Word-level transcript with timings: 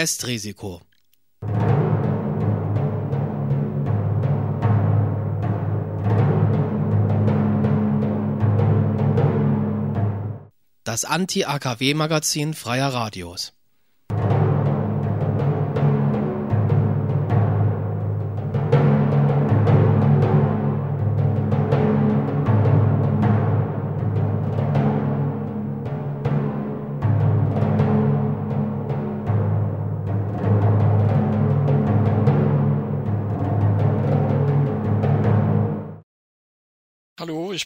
Restrisiko. 0.00 0.80
Das 10.84 11.04
Anti-AKW-Magazin 11.04 12.54
Freier 12.54 12.88
Radios. 12.94 13.52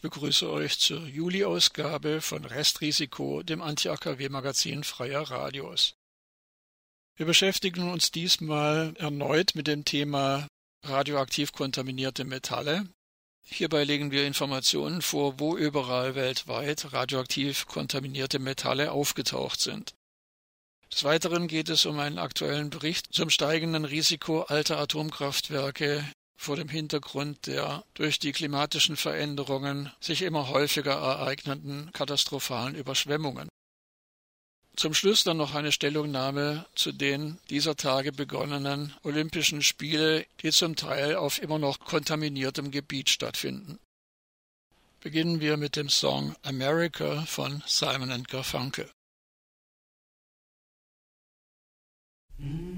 Begrüße 0.05 0.51
euch 0.51 0.79
zur 0.79 1.07
Juli-Ausgabe 1.07 2.21
von 2.21 2.45
Restrisiko, 2.45 3.43
dem 3.43 3.63
Anti-AKW-Magazin 3.63 4.85
Freier 4.85 5.23
Radios. 5.31 5.95
Wir 7.17 7.25
beschäftigen 7.25 7.91
uns 7.91 8.11
diesmal 8.11 8.95
erneut 8.99 9.55
mit 9.55 9.67
dem 9.67 9.87
Thema 9.87 10.47
radioaktiv 10.83 11.53
kontaminierte 11.53 12.27
Metalle. 12.27 12.87
Hierbei 13.47 13.85
legen 13.85 14.11
wir 14.11 14.27
Informationen 14.27 15.01
vor, 15.01 15.41
wo 15.41 15.57
überall 15.57 16.15
weltweit 16.15 16.93
radioaktiv 16.93 17.67
kontaminierte 17.67 18.39
Metalle 18.39 18.93
aufgetaucht 18.93 19.59
sind. 19.59 19.95
Des 20.93 21.03
Weiteren 21.05 21.49
geht 21.49 21.71
es 21.71 21.87
um 21.87 21.99
einen 21.99 22.19
aktuellen 22.19 22.69
Bericht 22.69 23.15
zum 23.15 23.31
steigenden 23.31 23.87
Risiko 23.87 24.43
alter 24.43 24.77
Atomkraftwerke 24.77 26.05
vor 26.45 26.57
dem 26.57 26.69
Hintergrund 26.69 27.47
der 27.47 27.85
durch 27.95 28.19
die 28.19 28.33
klimatischen 28.33 28.97
Veränderungen 28.97 29.91
sich 30.01 30.23
immer 30.23 30.49
häufiger 30.49 30.93
ereignenden 30.93 31.91
katastrophalen 31.93 32.75
Überschwemmungen. 32.75 33.49
Zum 34.77 34.93
Schluss 34.93 35.25
dann 35.25 35.37
noch 35.37 35.55
eine 35.55 35.73
Stellungnahme 35.73 36.67
zu 36.75 36.93
den 36.93 37.39
dieser 37.49 37.77
Tage 37.77 38.13
begonnenen 38.13 38.93
Olympischen 39.05 39.63
Spiele, 39.63 40.27
die 40.43 40.51
zum 40.51 40.77
Teil 40.77 41.17
auf 41.17 41.41
immer 41.41 41.59
noch 41.59 41.79
kontaminiertem 41.81 42.71
Gebiet 42.71 43.09
stattfinden. 43.09 43.79
Beginnen 45.01 45.41
wir 45.41 45.57
mit 45.57 45.77
dem 45.77 45.89
Song 45.89 46.35
America 46.43 47.25
von 47.27 47.63
Simon 47.67 48.25
Garfunkel. 48.25 48.91
Mm. 52.39 52.74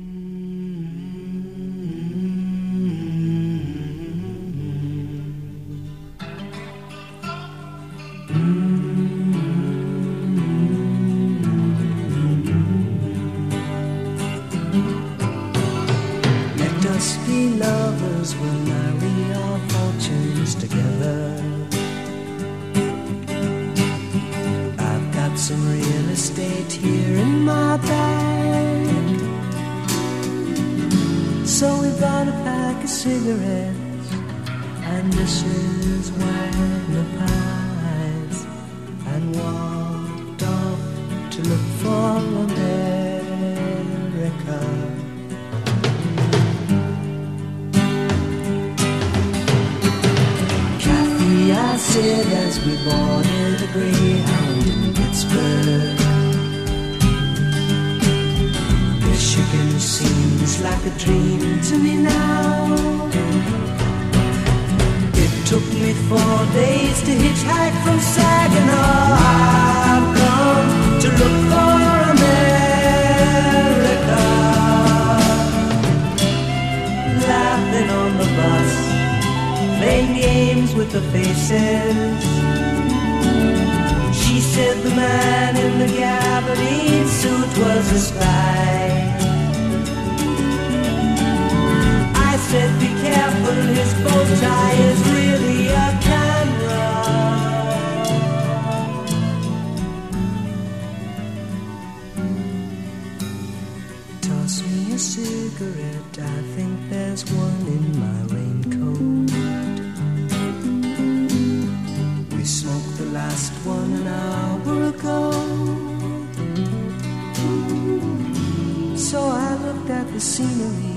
So 118.96 119.20
I 119.20 119.54
looked 119.56 119.90
at 119.90 120.10
the 120.12 120.18
scenery. 120.18 120.96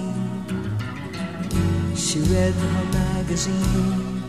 She 1.95 2.19
read 2.19 2.53
her 2.53 2.85
magazine, 2.91 4.23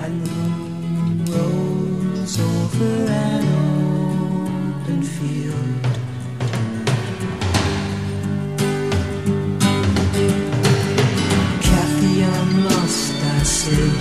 and 0.00 0.26
the 0.26 0.30
moon 0.32 1.24
rose 1.26 2.40
over 2.40 3.12
an 3.12 3.44
open 4.82 5.02
field. 5.02 5.82
Kathy, 11.62 12.24
I'm 12.24 12.64
lost, 12.64 13.14
I 13.22 13.42
said, 13.44 13.92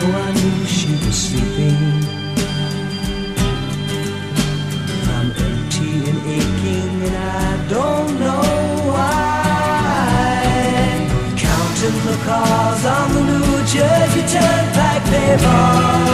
though 0.00 0.16
I 0.16 0.32
knew 0.32 0.64
she 0.66 0.92
was 1.04 1.16
sleeping. 1.16 2.13
live 15.14 15.44
on 15.44 16.13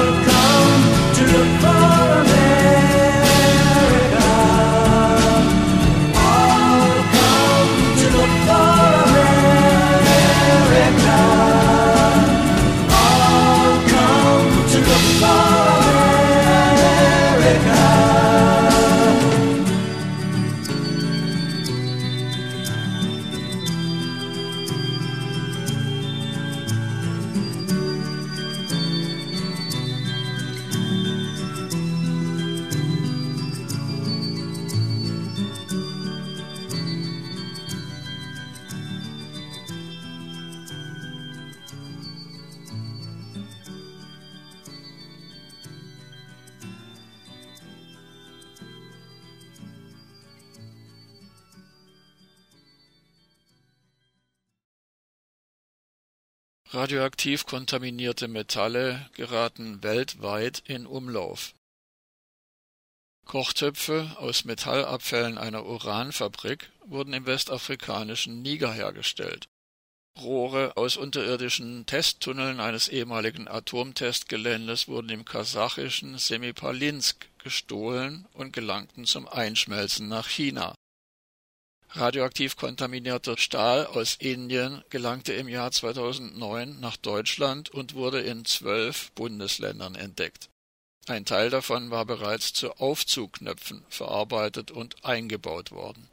Radioaktiv 57.00 57.46
kontaminierte 57.46 58.28
Metalle 58.28 59.08
geraten 59.14 59.82
weltweit 59.82 60.62
in 60.66 60.84
Umlauf. 60.84 61.54
Kochtöpfe 63.24 64.14
aus 64.18 64.44
Metallabfällen 64.44 65.38
einer 65.38 65.64
Uranfabrik 65.64 66.70
wurden 66.84 67.14
im 67.14 67.24
westafrikanischen 67.24 68.42
Niger 68.42 68.74
hergestellt. 68.74 69.48
Rohre 70.18 70.76
aus 70.76 70.98
unterirdischen 70.98 71.86
Testtunneln 71.86 72.60
eines 72.60 72.88
ehemaligen 72.88 73.48
Atomtestgeländes 73.48 74.86
wurden 74.86 75.08
im 75.08 75.24
kasachischen 75.24 76.18
Semipalinsk 76.18 77.28
gestohlen 77.38 78.26
und 78.34 78.52
gelangten 78.52 79.06
zum 79.06 79.26
Einschmelzen 79.26 80.06
nach 80.08 80.28
China 80.28 80.74
Radioaktiv 81.92 82.56
kontaminierter 82.56 83.36
Stahl 83.36 83.84
aus 83.84 84.14
Indien 84.14 84.84
gelangte 84.90 85.32
im 85.32 85.48
Jahr 85.48 85.72
2009 85.72 86.78
nach 86.78 86.96
Deutschland 86.96 87.70
und 87.70 87.94
wurde 87.94 88.20
in 88.20 88.44
zwölf 88.44 89.10
Bundesländern 89.12 89.96
entdeckt. 89.96 90.50
Ein 91.08 91.24
Teil 91.24 91.50
davon 91.50 91.90
war 91.90 92.06
bereits 92.06 92.52
zu 92.52 92.72
Aufzugknöpfen 92.74 93.84
verarbeitet 93.88 94.70
und 94.70 95.04
eingebaut 95.04 95.72
worden. 95.72 96.08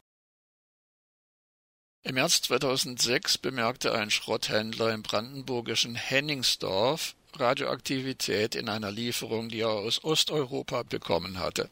Im 2.01 2.15
März 2.15 2.41
2006 2.43 3.37
bemerkte 3.37 3.93
ein 3.93 4.09
Schrotthändler 4.09 4.91
im 4.93 5.03
brandenburgischen 5.03 5.93
Henningsdorf 5.93 7.15
Radioaktivität 7.33 8.55
in 8.55 8.67
einer 8.67 8.89
Lieferung, 8.89 9.49
die 9.49 9.59
er 9.59 9.69
aus 9.69 10.03
Osteuropa 10.03 10.81
bekommen 10.81 11.37
hatte 11.37 11.69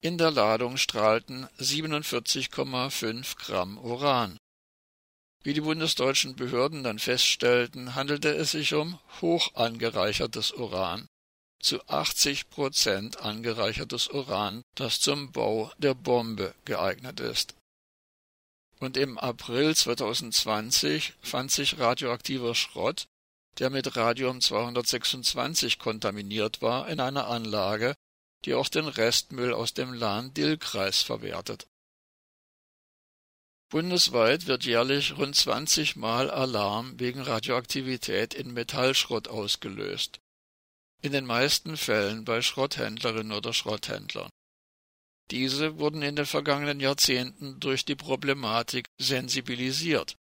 in 0.00 0.16
der 0.16 0.30
Ladung 0.30 0.76
strahlten 0.76 1.46
47,5 1.58 3.36
Gramm 3.36 3.78
Uran. 3.78 4.38
Wie 5.42 5.54
die 5.54 5.60
bundesdeutschen 5.60 6.36
Behörden 6.36 6.82
dann 6.82 6.98
feststellten, 6.98 7.94
handelte 7.94 8.30
es 8.30 8.52
sich 8.52 8.74
um 8.74 8.98
hoch 9.20 9.54
angereichertes 9.54 10.52
Uran, 10.52 11.06
zu 11.62 11.86
80 11.86 12.48
Prozent 12.48 13.20
angereichertes 13.20 14.08
Uran, 14.08 14.62
das 14.74 15.00
zum 15.00 15.32
Bau 15.32 15.70
der 15.78 15.94
Bombe 15.94 16.54
geeignet 16.64 17.20
ist. 17.20 17.54
Und 18.78 18.96
im 18.96 19.18
April 19.18 19.76
2020 19.76 21.14
fand 21.20 21.52
sich 21.52 21.78
radioaktiver 21.78 22.54
Schrott, 22.54 23.04
der 23.58 23.68
mit 23.68 23.96
Radium 23.96 24.40
226 24.40 25.78
kontaminiert 25.78 26.62
war, 26.62 26.88
in 26.88 27.00
einer 27.00 27.26
Anlage, 27.26 27.94
die 28.44 28.54
auch 28.54 28.68
den 28.68 28.86
Restmüll 28.86 29.52
aus 29.52 29.74
dem 29.74 29.92
Lahn-Dill-Kreis 29.92 31.02
verwertet. 31.02 31.66
Bundesweit 33.70 34.46
wird 34.46 34.64
jährlich 34.64 35.16
rund 35.16 35.36
20 35.36 35.94
Mal 35.94 36.28
Alarm 36.28 36.98
wegen 36.98 37.20
Radioaktivität 37.20 38.34
in 38.34 38.52
Metallschrott 38.52 39.28
ausgelöst. 39.28 40.18
In 41.02 41.12
den 41.12 41.24
meisten 41.24 41.76
Fällen 41.76 42.24
bei 42.24 42.42
Schrotthändlerinnen 42.42 43.32
oder 43.32 43.54
Schrotthändlern. 43.54 44.28
Diese 45.30 45.78
wurden 45.78 46.02
in 46.02 46.16
den 46.16 46.26
vergangenen 46.26 46.80
Jahrzehnten 46.80 47.60
durch 47.60 47.84
die 47.84 47.94
Problematik 47.94 48.86
sensibilisiert. 48.98 50.16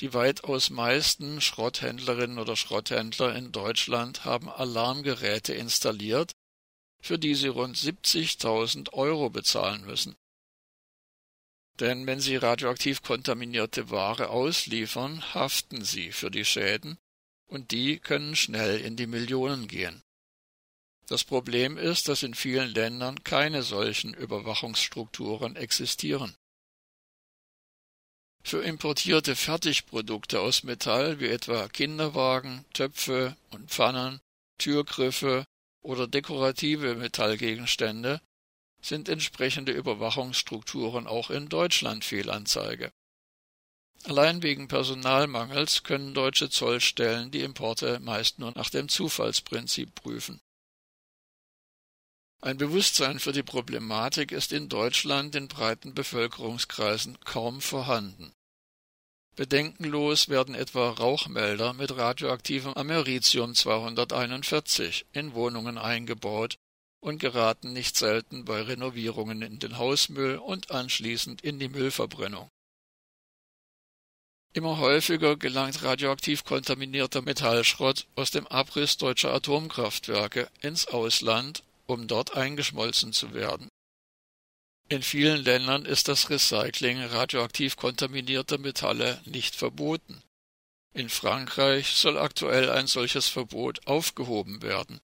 Die 0.00 0.12
weitaus 0.12 0.68
meisten 0.68 1.40
Schrotthändlerinnen 1.40 2.38
oder 2.38 2.56
Schrotthändler 2.56 3.34
in 3.34 3.52
Deutschland 3.52 4.26
haben 4.26 4.50
Alarmgeräte 4.50 5.54
installiert, 5.54 6.32
für 7.00 7.18
die 7.18 7.34
sie 7.34 7.48
rund 7.48 7.76
70.000 7.76 8.92
Euro 8.92 9.30
bezahlen 9.30 9.84
müssen. 9.84 10.16
Denn 11.80 12.06
wenn 12.06 12.20
sie 12.20 12.36
radioaktiv 12.36 13.02
kontaminierte 13.02 13.90
Ware 13.90 14.28
ausliefern, 14.28 15.34
haften 15.34 15.82
sie 15.82 16.12
für 16.12 16.30
die 16.30 16.44
Schäden, 16.44 16.98
und 17.46 17.70
die 17.70 17.98
können 17.98 18.36
schnell 18.36 18.80
in 18.80 18.96
die 18.96 19.06
Millionen 19.06 19.66
gehen. 19.66 20.02
Das 21.06 21.24
Problem 21.24 21.76
ist, 21.76 22.06
dass 22.06 22.22
in 22.22 22.34
vielen 22.34 22.72
Ländern 22.72 23.24
keine 23.24 23.62
solchen 23.64 24.14
Überwachungsstrukturen 24.14 25.56
existieren. 25.56 26.36
Für 28.44 28.62
importierte 28.62 29.34
Fertigprodukte 29.34 30.40
aus 30.40 30.62
Metall 30.62 31.18
wie 31.18 31.26
etwa 31.26 31.68
Kinderwagen, 31.68 32.64
Töpfe 32.72 33.36
und 33.50 33.70
Pfannen, 33.70 34.20
Türgriffe 34.58 35.46
oder 35.82 36.06
dekorative 36.06 36.94
Metallgegenstände 36.94 38.20
sind 38.82 39.08
entsprechende 39.08 39.72
Überwachungsstrukturen 39.72 41.06
auch 41.06 41.30
in 41.30 41.48
Deutschland 41.48 42.04
Fehlanzeige. 42.04 42.92
Allein 44.04 44.42
wegen 44.42 44.68
Personalmangels 44.68 45.82
können 45.82 46.14
deutsche 46.14 46.48
Zollstellen 46.48 47.30
die 47.30 47.42
Importe 47.42 48.00
meist 48.00 48.38
nur 48.38 48.52
nach 48.52 48.70
dem 48.70 48.88
Zufallsprinzip 48.88 49.94
prüfen. 49.94 50.40
Ein 52.42 52.56
Bewusstsein 52.56 53.18
für 53.18 53.32
die 53.32 53.42
Problematik 53.42 54.32
ist 54.32 54.52
in 54.52 54.70
Deutschland 54.70 55.34
in 55.34 55.48
breiten 55.48 55.92
Bevölkerungskreisen 55.92 57.20
kaum 57.20 57.60
vorhanden. 57.60 58.32
Bedenkenlos 59.36 60.28
werden 60.28 60.54
etwa 60.54 60.90
Rauchmelder 60.90 61.72
mit 61.72 61.96
radioaktivem 61.96 62.74
Americium 62.74 63.54
241 63.54 65.06
in 65.12 65.34
Wohnungen 65.34 65.78
eingebaut 65.78 66.56
und 67.00 67.18
geraten 67.18 67.72
nicht 67.72 67.96
selten 67.96 68.44
bei 68.44 68.60
Renovierungen 68.60 69.40
in 69.40 69.58
den 69.58 69.78
Hausmüll 69.78 70.36
und 70.36 70.70
anschließend 70.70 71.40
in 71.42 71.58
die 71.58 71.68
Müllverbrennung. 71.68 72.48
Immer 74.52 74.78
häufiger 74.78 75.36
gelangt 75.36 75.84
radioaktiv 75.84 76.44
kontaminierter 76.44 77.22
Metallschrott 77.22 78.06
aus 78.16 78.32
dem 78.32 78.48
Abriss 78.48 78.98
deutscher 78.98 79.32
Atomkraftwerke 79.32 80.50
ins 80.60 80.88
Ausland, 80.88 81.62
um 81.86 82.08
dort 82.08 82.36
eingeschmolzen 82.36 83.12
zu 83.12 83.32
werden 83.32 83.69
in 84.90 85.04
vielen 85.04 85.44
Ländern 85.44 85.84
ist 85.86 86.08
das 86.08 86.30
Recycling 86.30 87.00
radioaktiv 87.00 87.76
kontaminierter 87.76 88.58
Metalle 88.58 89.22
nicht 89.24 89.54
verboten. 89.54 90.20
In 90.92 91.08
Frankreich 91.08 91.90
soll 91.90 92.18
aktuell 92.18 92.68
ein 92.68 92.88
solches 92.88 93.28
Verbot 93.28 93.86
aufgehoben 93.86 94.62
werden. 94.62 95.00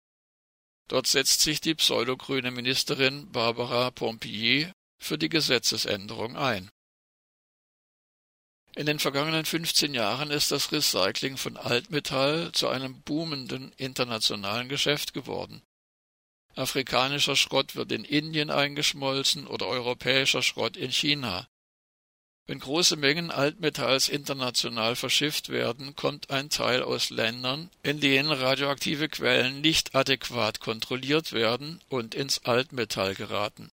Dort 0.89 1.07
setzt 1.07 1.41
sich 1.41 1.61
die 1.61 1.77
pseudogrüne 1.77 2.51
Ministerin 2.51 3.31
Barbara 3.31 3.93
Pompillier 3.93 4.73
für 4.99 5.19
die 5.19 5.29
Gesetzesänderung 5.29 6.37
ein. 6.37 6.69
In 8.75 8.87
den 8.87 8.99
vergangenen 8.99 9.45
15 9.45 9.95
Jahren 9.95 10.33
ist 10.33 10.51
das 10.51 10.73
Recycling 10.73 11.37
von 11.37 11.57
Altmetall 11.57 12.51
zu 12.51 12.69
einem 12.69 13.03
boomenden 13.03 13.73
internationalen 13.77 14.69
Geschäft 14.69 15.15
geworden. 15.15 15.63
Afrikanischer 16.57 17.37
Schrott 17.37 17.77
wird 17.77 17.93
in 17.93 18.05
Indien 18.05 18.51
eingeschmolzen 18.51 19.47
oder 19.47 19.67
europäischer 19.67 20.43
Schrott 20.43 20.79
in 20.79 20.91
China. 20.91 21.47
Wenn 22.47 22.61
große 22.61 22.97
Mengen 22.97 23.31
Altmetalls 23.31 24.09
international 24.09 24.97
verschifft 24.97 25.51
werden, 25.51 25.97
kommt 25.97 26.31
ein 26.31 26.49
Teil 26.49 26.83
aus 26.83 27.11
Ländern, 27.11 27.71
in 27.83 28.01
denen 28.01 28.33
radioaktive 28.33 29.11
Quellen 29.11 29.61
nicht 29.61 29.95
adäquat 29.95 30.61
kontrolliert 30.61 31.33
werden 31.33 31.83
und 31.89 32.15
ins 32.15 32.45
Altmetall 32.47 33.15
geraten. 33.15 33.71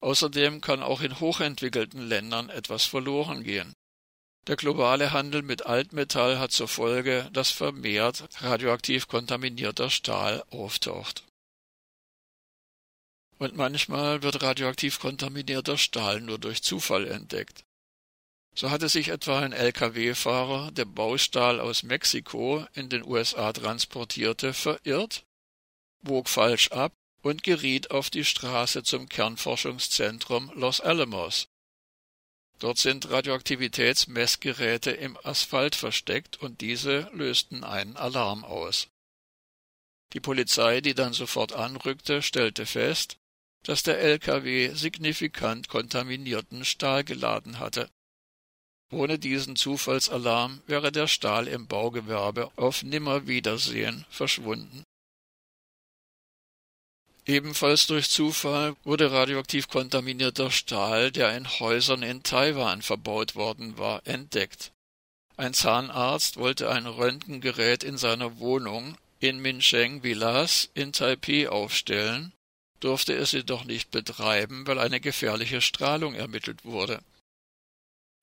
Außerdem 0.00 0.60
kann 0.60 0.82
auch 0.82 1.02
in 1.02 1.20
hochentwickelten 1.20 2.02
Ländern 2.02 2.48
etwas 2.48 2.84
verloren 2.84 3.44
gehen. 3.44 3.74
Der 4.48 4.56
globale 4.56 5.12
Handel 5.12 5.42
mit 5.42 5.66
Altmetall 5.66 6.40
hat 6.40 6.50
zur 6.50 6.66
Folge, 6.66 7.30
dass 7.32 7.52
vermehrt 7.52 8.24
radioaktiv 8.40 9.06
kontaminierter 9.06 9.88
Stahl 9.88 10.42
auftaucht 10.50 11.22
und 13.42 13.56
manchmal 13.56 14.22
wird 14.22 14.40
radioaktiv 14.40 15.00
kontaminierter 15.00 15.76
Stahl 15.76 16.20
nur 16.20 16.38
durch 16.38 16.62
Zufall 16.62 17.08
entdeckt. 17.08 17.64
So 18.54 18.70
hatte 18.70 18.88
sich 18.88 19.08
etwa 19.08 19.40
ein 19.40 19.52
Lkw-Fahrer, 19.52 20.70
der 20.70 20.84
Baustahl 20.84 21.58
aus 21.58 21.82
Mexiko 21.82 22.64
in 22.74 22.88
den 22.88 23.04
USA 23.04 23.52
transportierte, 23.52 24.54
verirrt, 24.54 25.24
bog 26.02 26.28
falsch 26.28 26.70
ab 26.70 26.92
und 27.22 27.42
geriet 27.42 27.90
auf 27.90 28.10
die 28.10 28.24
Straße 28.24 28.84
zum 28.84 29.08
Kernforschungszentrum 29.08 30.52
Los 30.54 30.80
Alamos. 30.80 31.48
Dort 32.60 32.78
sind 32.78 33.10
Radioaktivitätsmessgeräte 33.10 34.92
im 34.92 35.18
Asphalt 35.24 35.74
versteckt 35.74 36.40
und 36.40 36.60
diese 36.60 37.10
lösten 37.12 37.64
einen 37.64 37.96
Alarm 37.96 38.44
aus. 38.44 38.86
Die 40.12 40.20
Polizei, 40.20 40.80
die 40.80 40.94
dann 40.94 41.12
sofort 41.12 41.54
anrückte, 41.54 42.22
stellte 42.22 42.66
fest, 42.66 43.18
dass 43.62 43.82
der 43.82 43.98
LKW 43.98 44.74
signifikant 44.74 45.68
kontaminierten 45.68 46.64
Stahl 46.64 47.04
geladen 47.04 47.58
hatte. 47.58 47.88
Ohne 48.90 49.18
diesen 49.18 49.56
Zufallsalarm 49.56 50.60
wäre 50.66 50.92
der 50.92 51.06
Stahl 51.06 51.48
im 51.48 51.66
Baugewerbe 51.66 52.50
auf 52.56 52.82
Nimmerwiedersehen 52.82 54.04
verschwunden. 54.10 54.84
Ebenfalls 57.24 57.86
durch 57.86 58.10
Zufall 58.10 58.74
wurde 58.82 59.12
radioaktiv 59.12 59.68
kontaminierter 59.68 60.50
Stahl, 60.50 61.12
der 61.12 61.36
in 61.36 61.48
Häusern 61.48 62.02
in 62.02 62.22
Taiwan 62.22 62.82
verbaut 62.82 63.36
worden 63.36 63.78
war, 63.78 64.06
entdeckt. 64.06 64.72
Ein 65.36 65.54
Zahnarzt 65.54 66.36
wollte 66.36 66.68
ein 66.70 66.86
Röntgengerät 66.86 67.84
in 67.84 67.96
seiner 67.96 68.38
Wohnung 68.38 68.98
in 69.20 69.40
Mincheng 69.40 70.02
Villas 70.02 70.68
in 70.74 70.92
Taipei 70.92 71.48
aufstellen, 71.48 72.32
durfte 72.82 73.14
es 73.14 73.32
jedoch 73.32 73.64
nicht 73.64 73.90
betreiben, 73.90 74.66
weil 74.66 74.78
eine 74.78 75.00
gefährliche 75.00 75.60
Strahlung 75.60 76.14
ermittelt 76.14 76.64
wurde. 76.64 77.00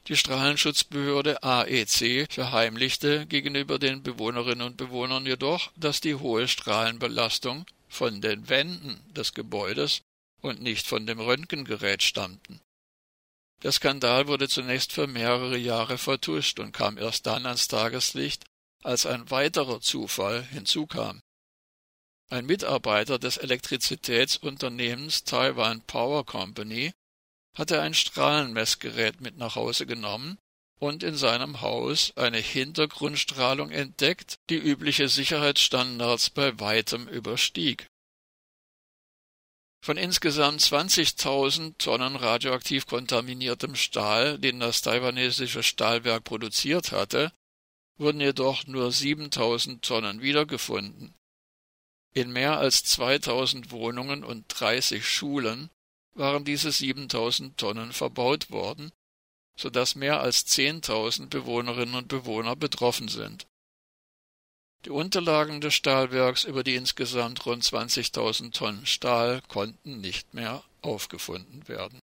Die 0.08 0.16
Strahlenschutzbehörde 0.16 1.44
AEC 1.44 2.32
verheimlichte 2.32 3.25
gegenüber 3.28 3.80
den 3.80 4.01
Bewohnerinnen 4.01 4.66
und 4.66 4.78
Bewohnern 4.78 5.25
jedoch, 5.25 5.72
dass 5.75 6.01
die 6.01 6.16
hohe 6.16 6.48
Strahlenbelastung 6.48 7.66
von 7.88 8.22
den 8.22 8.50
Wänden 8.50 9.01
des 9.13 9.34
Gebäudes 9.34 10.01
und 10.42 10.62
nicht 10.62 10.88
von 10.88 11.06
dem 11.06 11.20
Röntgengerät 11.20 12.01
stammten. 12.01 12.60
Der 13.63 13.72
Skandal 13.72 14.28
wurde 14.28 14.48
zunächst 14.48 14.94
für 14.94 15.06
mehrere 15.06 15.58
Jahre 15.58 15.98
vertuscht 15.98 16.60
und 16.60 16.72
kam 16.72 16.98
erst 16.98 17.25
dann 17.25 17.46
ans 17.46 17.68
Tageslicht, 17.68 18.46
als 18.84 19.06
ein 19.06 19.30
weiterer 19.30 19.82
Zufall 19.82 20.44
hinzukam. 20.44 21.22
Ein 22.31 22.45
Mitarbeiter 22.45 23.17
des 23.17 23.38
Elektrizitätsunternehmens 23.38 25.24
Taiwan 25.24 25.81
Power 25.81 26.24
Company 26.24 26.91
hatte 27.57 27.81
ein 27.81 27.95
Strahlenmessgerät 27.95 29.19
mit 29.19 29.38
nach 29.38 29.55
Hause 29.55 29.88
genommen 29.88 30.38
und 30.79 31.01
in 31.01 31.15
seinem 31.15 31.62
Haus 31.62 32.13
eine 32.15 32.38
Hintergrundstrahlung 32.38 33.71
entdeckt, 33.71 34.38
die 34.51 34.57
übliche 34.57 35.09
Sicherheitsstandards 35.09 36.29
bei 36.29 36.59
weitem 36.59 37.07
überstieg. 37.07 37.88
Von 39.83 39.98
insgesamt 39.98 40.62
20.000 40.62 41.79
Tonnen 41.79 42.15
radioaktiv 42.15 42.86
kontaminiertem 42.86 43.75
Stahl, 43.75 44.38
den 44.38 44.59
das 44.59 44.83
taiwanesische 44.83 45.63
Stahlwerk 45.63 46.25
produziert 46.25 46.91
hatte, 46.91 47.31
wurden 47.98 48.21
jedoch 48.21 48.67
nur 48.67 48.89
7.000 48.89 49.81
Tonnen 49.81 50.21
wiedergefunden. 50.21 51.15
In 52.13 52.32
mehr 52.32 52.58
als 52.58 52.84
2.000 52.86 53.72
Wohnungen 53.72 54.24
und 54.24 54.46
30 54.48 55.08
Schulen 55.08 55.70
waren 56.13 56.44
diese 56.44 56.70
7.000 56.70 57.56
Tonnen 57.56 57.94
verbaut 57.94 58.50
worden, 58.50 58.92
so 59.56 59.70
dass 59.70 59.96
mehr 59.96 60.20
als 60.20 60.48
10.000 60.48 61.28
Bewohnerinnen 61.28 61.96
und 61.96 62.08
Bewohner 62.08 62.56
betroffen 62.56 63.08
sind. 63.08 63.46
Die 64.86 64.92
Unterlagen 64.92 65.60
des 65.60 65.74
Stahlwerks 65.74 66.46
über 66.46 66.63
die 66.63 66.75
insgesamt 66.75 67.46
rund 67.46 67.63
20.000 67.63 68.54
Tonnen 68.54 68.86
Stahl 68.86 69.42
konnten 69.50 70.00
nicht 70.00 70.34
mehr 70.34 70.63
aufgefunden 70.82 71.68
werden. 71.68 72.00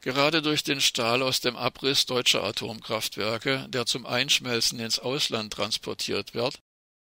Gerade 0.00 0.42
durch 0.42 0.64
den 0.64 0.80
Stahl 0.80 1.22
aus 1.22 1.40
dem 1.40 1.56
Abriss 1.56 2.04
deutscher 2.04 2.42
Atomkraftwerke, 2.44 3.66
der 3.70 3.86
zum 3.86 4.04
Einschmelzen 4.04 4.78
ins 4.78 4.98
Ausland 4.98 5.52
transportiert 5.52 6.34
wird, 6.34 6.60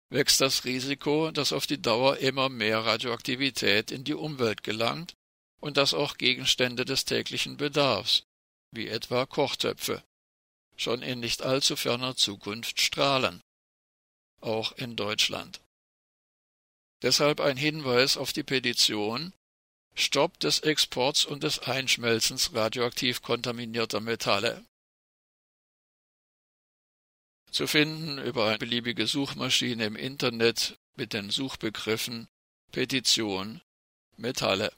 wächst 0.09 0.41
das 0.41 0.65
Risiko, 0.65 1.31
dass 1.31 1.53
auf 1.53 1.67
die 1.67 1.81
Dauer 1.81 2.17
immer 2.17 2.49
mehr 2.49 2.79
Radioaktivität 2.79 3.91
in 3.91 4.03
die 4.03 4.13
Umwelt 4.13 4.63
gelangt 4.63 5.15
und 5.59 5.77
dass 5.77 5.93
auch 5.93 6.17
Gegenstände 6.17 6.85
des 6.85 7.05
täglichen 7.05 7.57
Bedarfs, 7.57 8.23
wie 8.71 8.87
etwa 8.87 9.25
Kochtöpfe, 9.25 10.03
schon 10.75 11.01
in 11.01 11.19
nicht 11.19 11.41
allzu 11.41 11.75
ferner 11.75 12.15
Zukunft 12.15 12.81
strahlen 12.81 13.41
auch 14.43 14.73
in 14.73 14.95
Deutschland. 14.95 15.61
Deshalb 17.01 17.39
ein 17.39 17.57
Hinweis 17.57 18.17
auf 18.17 18.33
die 18.33 18.43
Petition 18.43 19.33
Stopp 19.95 20.39
des 20.39 20.59
Exports 20.59 21.25
und 21.25 21.43
des 21.43 21.59
Einschmelzens 21.59 22.53
radioaktiv 22.53 23.21
kontaminierter 23.21 23.99
Metalle. 23.99 24.65
Zu 27.53 27.67
finden 27.67 28.17
über 28.17 28.47
eine 28.47 28.57
beliebige 28.57 29.05
Suchmaschine 29.05 29.85
im 29.85 29.95
Internet 29.95 30.79
mit 30.95 31.13
den 31.13 31.29
Suchbegriffen 31.29 32.27
Petition 32.71 33.61
Metalle. 34.17 34.73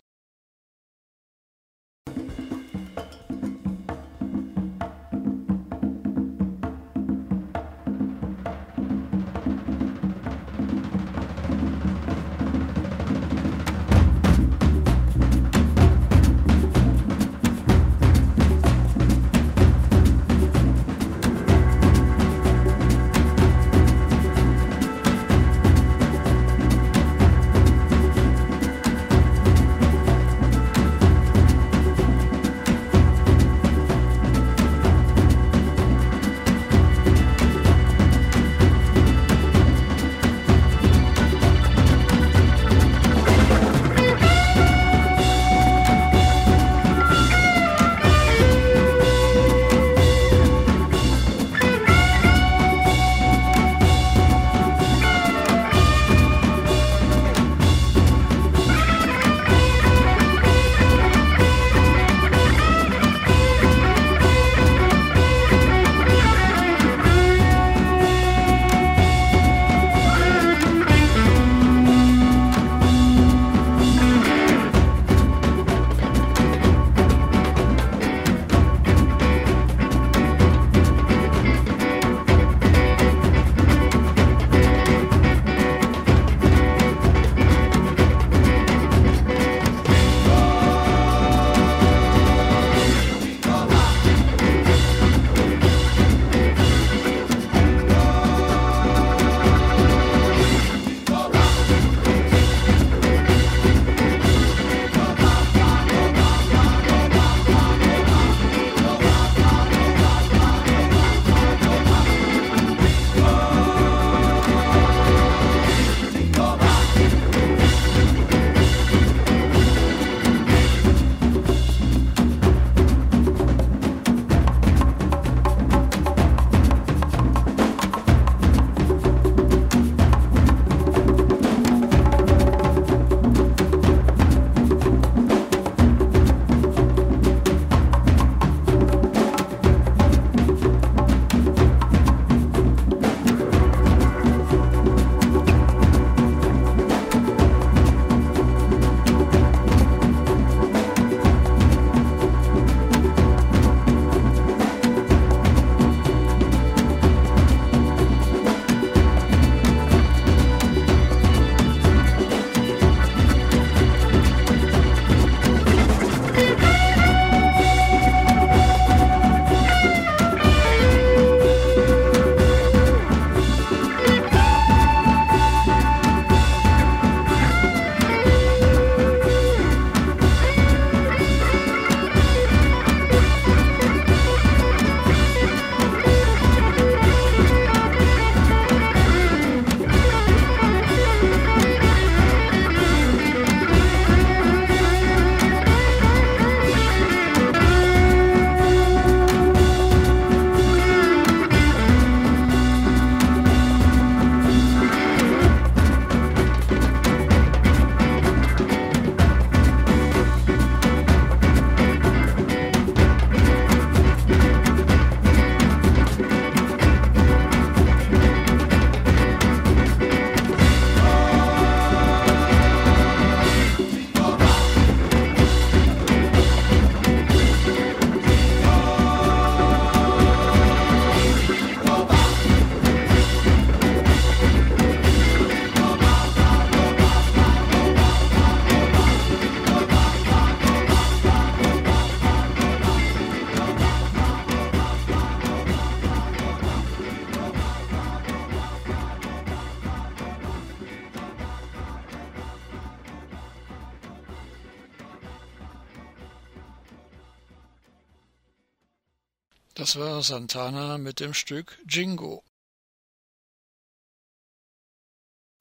Santana 260.21 260.97
mit 260.97 261.19
dem 261.19 261.33
Stück 261.33 261.79
Jingo. 261.87 262.43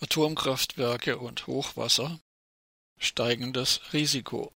Atomkraftwerke 0.01 1.19
und 1.19 1.47
Hochwasser 1.47 2.21
steigendes 2.99 3.81
Risiko. 3.93 4.53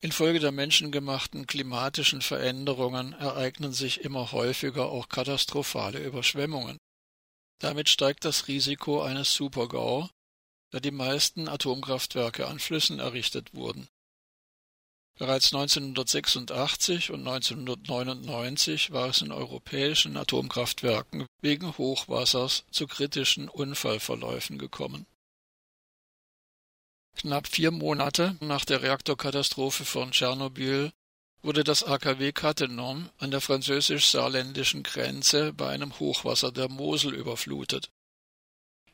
Infolge 0.00 0.40
der 0.40 0.52
menschengemachten 0.52 1.46
klimatischen 1.46 2.22
Veränderungen 2.22 3.12
ereignen 3.12 3.72
sich 3.72 4.00
immer 4.00 4.32
häufiger 4.32 4.86
auch 4.86 5.08
katastrophale 5.08 6.04
Überschwemmungen. 6.04 6.78
Damit 7.60 7.88
steigt 7.88 8.24
das 8.24 8.48
Risiko 8.48 9.02
eines 9.02 9.32
Supergau, 9.32 10.10
da 10.70 10.80
die 10.80 10.90
meisten 10.90 11.48
Atomkraftwerke 11.48 12.48
an 12.48 12.58
Flüssen 12.58 12.98
errichtet 12.98 13.54
wurden. 13.54 13.88
Bereits 15.18 15.52
1986 15.52 17.10
und 17.10 17.26
1999 17.26 18.92
war 18.92 19.08
es 19.08 19.20
in 19.20 19.30
europäischen 19.30 20.16
Atomkraftwerken 20.16 21.26
wegen 21.40 21.76
Hochwassers 21.78 22.64
zu 22.70 22.86
kritischen 22.86 23.48
Unfallverläufen 23.48 24.58
gekommen 24.58 25.06
Knapp 27.16 27.46
vier 27.46 27.70
Monate 27.70 28.36
nach 28.40 28.64
der 28.64 28.82
Reaktorkatastrophe 28.82 29.84
von 29.84 30.10
Tschernobyl 30.10 30.92
wurde 31.42 31.62
das 31.62 31.84
AKW 31.84 32.32
Cattenom 32.32 33.10
an 33.18 33.30
der 33.30 33.40
französisch-saarländischen 33.40 34.82
Grenze 34.82 35.52
bei 35.52 35.68
einem 35.68 35.98
Hochwasser 35.98 36.52
der 36.52 36.68
Mosel 36.68 37.14
überflutet. 37.14 37.90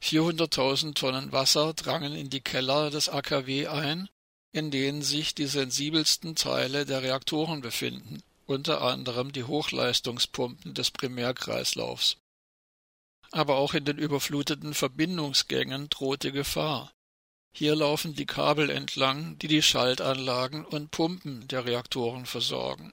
400.000 0.03 0.95
Tonnen 0.95 1.33
Wasser 1.33 1.75
drangen 1.75 2.15
in 2.15 2.31
die 2.31 2.41
Keller 2.41 2.91
des 2.91 3.09
AKW 3.09 3.67
ein, 3.69 4.09
in 4.59 4.71
denen 4.73 5.03
sich 5.03 5.37
die 5.37 5.47
sensibelsten 5.47 6.35
Teile 6.35 6.85
der 6.85 7.03
Reaktoren 7.03 7.61
befinden, 7.61 8.23
unter 8.47 8.83
anderem 8.83 9.31
die 9.31 9.45
Hochleistungspumpen 9.45 10.75
des 10.75 10.91
Primärkreislaufs. 10.91 12.17
Aber 13.31 13.57
auch 13.57 13.75
in 13.75 13.85
den 13.85 13.99
überfluteten 13.99 14.75
Verbindungsgängen 14.75 15.89
drohte 15.91 16.33
Gefahr. 16.33 16.93
Hier 17.53 17.77
laufen 17.77 18.15
die 18.15 18.27
Kabel 18.27 18.71
entlang, 18.71 19.39
die 19.39 19.49
die 19.49 19.63
Schaltanlagen 19.63 20.65
und 20.65 20.91
Pumpen 20.91 21.47
der 21.47 21.65
Reaktoren 21.65 22.27
versorgen. 22.27 22.93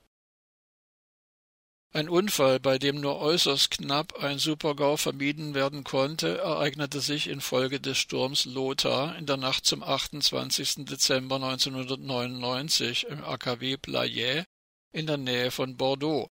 Ein 1.96 2.10
Unfall, 2.10 2.60
bei 2.60 2.78
dem 2.78 3.00
nur 3.00 3.22
äußerst 3.22 3.72
knapp 3.72 4.22
ein 4.22 4.38
Supergau 4.38 4.98
vermieden 4.98 5.54
werden 5.54 5.86
konnte, 5.86 6.40
ereignete 6.40 7.00
sich 7.00 7.28
infolge 7.28 7.80
des 7.80 7.98
Sturms 7.98 8.44
Lothar 8.44 9.16
in 9.16 9.26
der 9.26 9.38
Nacht 9.38 9.66
zum 9.66 9.82
28. 9.82 10.84
Dezember 10.84 11.36
1999 11.38 13.06
im 13.08 13.24
AKW 13.24 13.78
Blayais 13.78 14.44
in 14.92 15.08
der 15.08 15.16
Nähe 15.16 15.52
von 15.52 15.78
Bordeaux. 15.78 16.28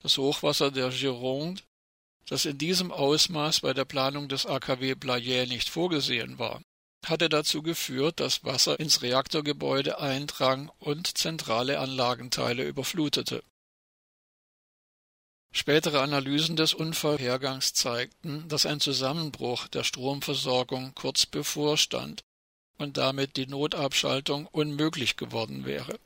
Das 0.00 0.16
Hochwasser 0.16 0.70
der 0.70 0.88
Gironde, 0.88 1.60
das 2.24 2.46
in 2.46 2.56
diesem 2.56 2.90
Ausmaß 2.90 3.60
bei 3.60 3.74
der 3.74 3.84
Planung 3.84 4.30
des 4.30 4.46
AKW 4.46 4.94
Blayais 4.94 5.46
nicht 5.46 5.68
vorgesehen 5.68 6.38
war, 6.38 6.62
hatte 7.04 7.28
dazu 7.28 7.62
geführt, 7.62 8.18
dass 8.18 8.44
Wasser 8.44 8.80
ins 8.80 9.02
Reaktorgebäude 9.02 9.98
eindrang 9.98 10.72
und 10.78 11.18
zentrale 11.18 11.80
Anlagenteile 11.80 12.66
überflutete. 12.66 13.44
Spätere 15.54 16.02
Analysen 16.02 16.56
des 16.56 16.74
Unfallhergangs 16.74 17.72
zeigten, 17.72 18.46
dass 18.48 18.66
ein 18.66 18.80
Zusammenbruch 18.80 19.68
der 19.68 19.84
Stromversorgung 19.84 20.94
kurz 20.94 21.24
bevorstand 21.24 22.24
und 22.76 22.96
damit 22.96 23.36
die 23.36 23.46
Notabschaltung 23.46 24.46
unmöglich 24.46 25.16
geworden 25.16 25.64
wäre 25.64 25.98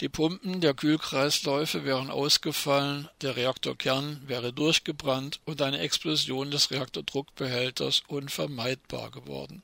die 0.00 0.08
Pumpen 0.08 0.60
der 0.60 0.74
Kühlkreisläufe 0.74 1.84
wären 1.84 2.10
ausgefallen, 2.10 3.08
der 3.20 3.36
Reaktorkern 3.36 4.22
wäre 4.26 4.52
durchgebrannt 4.52 5.40
und 5.44 5.62
eine 5.62 5.78
Explosion 5.78 6.50
des 6.50 6.72
Reaktordruckbehälters 6.72 8.02
unvermeidbar 8.08 9.12
geworden. 9.12 9.62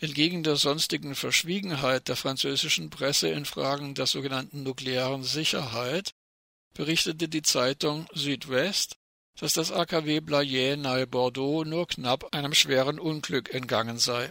Entgegen 0.00 0.42
der 0.42 0.56
sonstigen 0.56 1.14
Verschwiegenheit 1.14 2.08
der 2.08 2.16
französischen 2.16 2.88
Presse 2.88 3.28
in 3.28 3.44
Fragen 3.44 3.94
der 3.94 4.06
sogenannten 4.06 4.62
nuklearen 4.62 5.24
Sicherheit 5.24 6.14
berichtete 6.74 7.28
die 7.28 7.42
Zeitung 7.42 8.06
Südwest, 8.12 8.96
dass 9.38 9.54
das 9.54 9.72
AKW 9.72 10.20
Blayais 10.20 10.76
nahe 10.76 11.06
Bordeaux 11.06 11.64
nur 11.64 11.86
knapp 11.86 12.34
einem 12.34 12.54
schweren 12.54 12.98
Unglück 12.98 13.54
entgangen 13.54 13.98
sei 13.98 14.30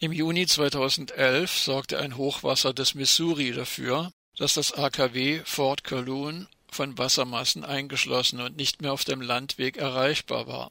im 0.00 0.12
Juni 0.12 0.46
2011 0.46 1.58
sorgte 1.58 1.98
ein 1.98 2.16
Hochwasser 2.16 2.72
des 2.72 2.94
Missouri 2.94 3.50
dafür, 3.50 4.12
dass 4.36 4.54
das 4.54 4.72
AKW 4.72 5.42
Fort 5.44 5.82
Calhoun 5.82 6.46
von 6.70 6.96
Wassermassen 6.96 7.64
eingeschlossen 7.64 8.40
und 8.40 8.56
nicht 8.56 8.80
mehr 8.80 8.92
auf 8.92 9.02
dem 9.02 9.20
Landweg 9.20 9.76
erreichbar 9.76 10.46
war. 10.46 10.70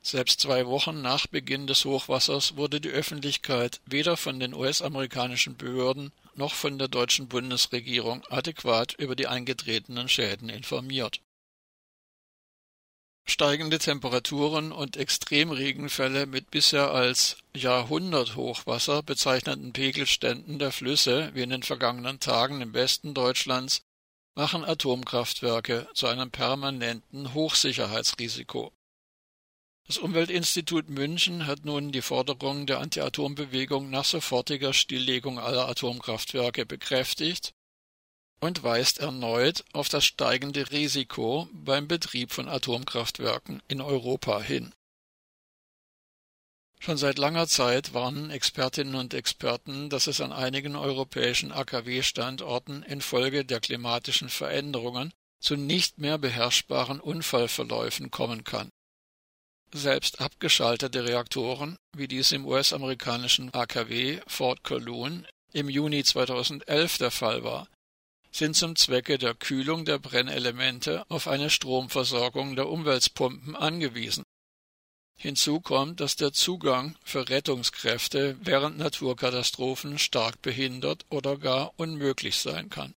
Selbst 0.00 0.40
zwei 0.40 0.66
Wochen 0.66 1.02
nach 1.02 1.26
Beginn 1.26 1.66
des 1.66 1.84
Hochwassers 1.84 2.56
wurde 2.56 2.80
die 2.80 2.88
Öffentlichkeit 2.88 3.80
weder 3.86 4.16
von 4.16 4.40
den 4.40 4.54
US-amerikanischen 4.54 5.56
Behörden 5.56 6.12
noch 6.34 6.54
von 6.54 6.78
der 6.78 6.88
deutschen 6.88 7.28
Bundesregierung 7.28 8.24
adäquat 8.30 8.94
über 8.94 9.16
die 9.16 9.26
eingetretenen 9.26 10.08
Schäden 10.08 10.48
informiert 10.48 11.20
Steigende 13.30 13.78
Temperaturen 13.78 14.72
und 14.72 14.96
Extremregenfälle 14.96 16.24
mit 16.24 16.50
bisher 16.50 16.92
als 16.92 17.36
Jahrhunderthochwasser 17.54 19.02
bezeichneten 19.02 19.74
Pegelständen 19.74 20.58
der 20.58 20.72
Flüsse 20.72 21.30
wie 21.34 21.42
in 21.42 21.50
den 21.50 21.62
vergangenen 21.62 22.20
Tagen 22.20 22.62
im 22.62 22.72
Westen 22.72 23.12
Deutschlands 23.12 23.82
machen 24.34 24.64
Atomkraftwerke 24.64 25.88
zu 25.92 26.06
einem 26.06 26.30
permanenten 26.30 27.34
Hochsicherheitsrisiko. 27.34 28.72
Das 29.88 29.96
Umweltinstitut 29.96 30.90
München 30.90 31.46
hat 31.46 31.64
nun 31.64 31.92
die 31.92 32.02
Forderung 32.02 32.66
der 32.66 32.78
Anti-Atom-Bewegung 32.78 33.88
nach 33.88 34.04
sofortiger 34.04 34.74
Stilllegung 34.74 35.38
aller 35.38 35.66
Atomkraftwerke 35.66 36.66
bekräftigt 36.66 37.54
und 38.38 38.62
weist 38.62 38.98
erneut 38.98 39.64
auf 39.72 39.88
das 39.88 40.04
steigende 40.04 40.70
Risiko 40.70 41.48
beim 41.52 41.88
Betrieb 41.88 42.32
von 42.32 42.50
Atomkraftwerken 42.50 43.62
in 43.66 43.80
Europa 43.80 44.42
hin. 44.42 44.74
Schon 46.80 46.98
seit 46.98 47.16
langer 47.16 47.48
Zeit 47.48 47.94
warnen 47.94 48.30
Expertinnen 48.30 48.94
und 48.94 49.14
Experten, 49.14 49.88
dass 49.88 50.06
es 50.06 50.20
an 50.20 50.32
einigen 50.32 50.76
europäischen 50.76 51.50
AKW-Standorten 51.50 52.82
infolge 52.82 53.46
der 53.46 53.60
klimatischen 53.60 54.28
Veränderungen 54.28 55.14
zu 55.40 55.56
nicht 55.56 55.96
mehr 55.96 56.18
beherrschbaren 56.18 57.00
Unfallverläufen 57.00 58.10
kommen 58.10 58.44
kann. 58.44 58.70
Selbst 59.72 60.20
abgeschaltete 60.20 61.04
Reaktoren, 61.04 61.76
wie 61.94 62.08
dies 62.08 62.32
im 62.32 62.46
US-amerikanischen 62.46 63.52
AKW 63.52 64.20
Fort 64.26 64.64
Calhoun 64.64 65.26
im 65.52 65.68
Juni 65.68 66.04
2011 66.04 66.98
der 66.98 67.10
Fall 67.10 67.44
war, 67.44 67.68
sind 68.30 68.56
zum 68.56 68.76
Zwecke 68.76 69.18
der 69.18 69.34
Kühlung 69.34 69.84
der 69.84 69.98
Brennelemente 69.98 71.04
auf 71.10 71.28
eine 71.28 71.50
Stromversorgung 71.50 72.56
der 72.56 72.68
Umweltpumpen 72.68 73.56
angewiesen. 73.56 74.24
Hinzu 75.16 75.60
kommt, 75.60 76.00
dass 76.00 76.16
der 76.16 76.32
Zugang 76.32 76.96
für 77.02 77.28
Rettungskräfte 77.28 78.38
während 78.40 78.78
Naturkatastrophen 78.78 79.98
stark 79.98 80.40
behindert 80.40 81.04
oder 81.10 81.36
gar 81.36 81.72
unmöglich 81.76 82.36
sein 82.36 82.70
kann. 82.70 82.94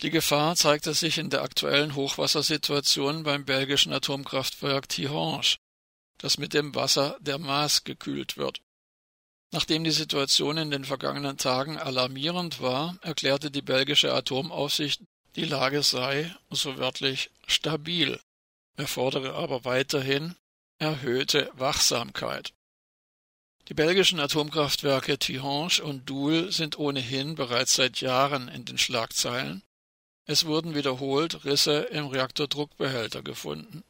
Die 0.00 0.10
Gefahr 0.10 0.56
zeigte 0.56 0.94
sich 0.94 1.18
in 1.18 1.30
der 1.30 1.42
aktuellen 1.42 1.94
Hochwassersituation 1.94 3.22
beim 3.22 3.44
belgischen 3.44 3.92
Atomkraftwerk 3.92 4.88
Tihange, 4.88 5.56
das 6.18 6.38
mit 6.38 6.54
dem 6.54 6.74
Wasser 6.74 7.18
der 7.20 7.38
Maas 7.38 7.84
gekühlt 7.84 8.36
wird. 8.36 8.60
Nachdem 9.52 9.84
die 9.84 9.90
Situation 9.90 10.56
in 10.56 10.70
den 10.70 10.84
vergangenen 10.84 11.36
Tagen 11.36 11.76
alarmierend 11.78 12.62
war, 12.62 12.96
erklärte 13.02 13.50
die 13.50 13.60
belgische 13.60 14.12
Atomaufsicht, 14.12 15.02
die 15.36 15.44
Lage 15.44 15.82
sei, 15.82 16.34
so 16.50 16.78
wörtlich, 16.78 17.30
stabil, 17.46 18.18
er 18.76 18.86
fordere 18.86 19.34
aber 19.34 19.64
weiterhin 19.64 20.34
erhöhte 20.78 21.50
Wachsamkeit. 21.54 22.54
Die 23.68 23.74
belgischen 23.74 24.18
Atomkraftwerke 24.18 25.18
Tihange 25.18 25.82
und 25.82 26.08
Doul 26.08 26.50
sind 26.50 26.78
ohnehin 26.78 27.34
bereits 27.36 27.74
seit 27.74 28.00
Jahren 28.00 28.48
in 28.48 28.64
den 28.64 28.78
Schlagzeilen. 28.78 29.62
Es 30.24 30.46
wurden 30.46 30.74
wiederholt 30.74 31.44
Risse 31.44 31.80
im 31.90 32.06
Reaktordruckbehälter 32.06 33.22
gefunden. 33.22 33.82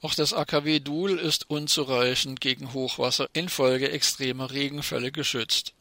Auch 0.00 0.14
das 0.14 0.32
AKW 0.32 0.80
Doul 0.80 1.18
ist 1.18 1.48
unzureichend 1.48 2.40
gegen 2.40 2.72
Hochwasser 2.72 3.28
infolge 3.32 3.90
extremer 3.90 4.50
Regenfälle 4.50 5.12
geschützt. 5.12 5.74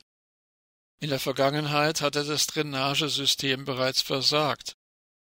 In 0.99 1.10
der 1.10 1.19
Vergangenheit 1.19 2.01
hatte 2.01 2.23
das 2.23 2.45
Drainagesystem 2.45 3.65
bereits 3.65 4.01
versagt. 4.01 4.75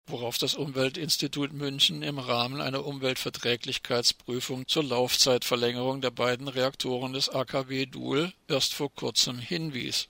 worauf 0.06 0.38
das 0.38 0.54
Umweltinstitut 0.54 1.52
München 1.52 2.02
im 2.02 2.18
Rahmen 2.18 2.60
einer 2.60 2.84
Umweltverträglichkeitsprüfung 2.84 4.66
zur 4.66 4.84
Laufzeitverlängerung 4.84 6.00
der 6.00 6.10
beiden 6.10 6.48
Reaktoren 6.48 7.12
des 7.12 7.28
AKW 7.28 7.86
Duhl 7.86 8.32
erst 8.48 8.74
vor 8.74 8.92
kurzem 8.92 9.38
hinwies. 9.38 10.08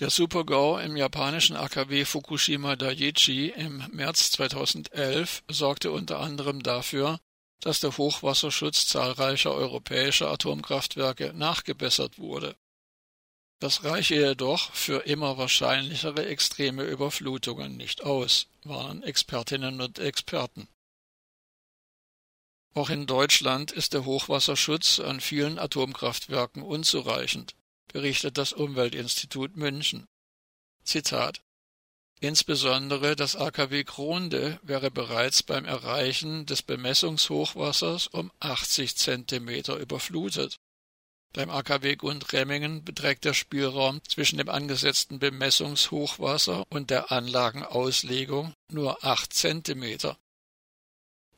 Der 0.00 0.10
Supergau 0.10 0.78
im 0.78 0.96
japanischen 0.96 1.54
AKW 1.54 2.04
Fukushima 2.04 2.74
Daiichi 2.74 3.50
im 3.50 3.84
März 3.92 4.32
2011 4.32 5.44
sorgte 5.48 5.92
unter 5.92 6.18
anderem 6.18 6.64
dafür, 6.64 7.20
dass 7.60 7.78
der 7.78 7.96
Hochwasserschutz 7.96 8.88
zahlreicher 8.88 9.52
europäischer 9.52 10.32
Atomkraftwerke 10.32 11.32
nachgebessert 11.32 12.18
wurde. 12.18 12.56
Das 13.60 13.84
reiche 13.84 14.16
jedoch 14.16 14.72
für 14.72 15.06
immer 15.06 15.38
wahrscheinlichere 15.38 16.26
extreme 16.26 16.82
Überflutungen 16.82 17.76
nicht 17.76 18.02
aus, 18.02 18.48
warnen 18.64 19.04
Expertinnen 19.04 19.80
und 19.80 20.00
Experten. 20.00 20.66
Auch 22.74 22.90
in 22.90 23.06
Deutschland 23.06 23.70
ist 23.70 23.92
der 23.94 24.04
Hochwasserschutz 24.04 24.98
an 24.98 25.20
vielen 25.20 25.60
Atomkraftwerken 25.60 26.62
unzureichend, 26.62 27.54
berichtet 27.94 28.36
das 28.38 28.52
Umweltinstitut 28.52 29.56
München. 29.56 30.06
Zitat 30.82 31.40
Insbesondere 32.20 33.16
das 33.16 33.36
AKW 33.36 33.84
Kronde 33.84 34.58
wäre 34.62 34.90
bereits 34.90 35.42
beim 35.42 35.64
Erreichen 35.64 36.44
des 36.46 36.62
Bemessungshochwassers 36.62 38.08
um 38.08 38.32
80 38.40 38.96
Zentimeter 38.96 39.76
überflutet. 39.76 40.56
Beim 41.32 41.50
AKW 41.50 41.96
Gundremmingen 41.96 42.84
beträgt 42.84 43.24
der 43.24 43.34
Spielraum 43.34 44.00
zwischen 44.08 44.38
dem 44.38 44.48
angesetzten 44.48 45.18
Bemessungshochwasser 45.20 46.64
und 46.70 46.90
der 46.90 47.12
Anlagenauslegung 47.12 48.54
nur 48.72 49.04
8 49.04 49.32
Zentimeter. 49.32 50.16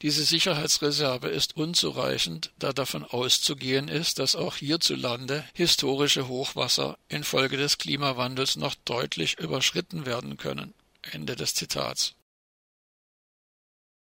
Diese 0.02 0.24
Sicherheitsreserve 0.24 1.28
ist 1.28 1.56
unzureichend, 1.56 2.52
da 2.58 2.74
davon 2.74 3.02
auszugehen 3.02 3.88
ist, 3.88 4.18
dass 4.18 4.36
auch 4.36 4.56
hierzulande 4.56 5.44
historische 5.54 6.28
Hochwasser 6.28 6.98
infolge 7.08 7.56
des 7.56 7.78
Klimawandels 7.78 8.56
noch 8.56 8.74
deutlich 8.84 9.38
überschritten 9.38 10.04
werden 10.04 10.36
können. 10.36 10.74
Ende 11.00 11.34
des 11.34 11.54
Zitats. 11.54 12.14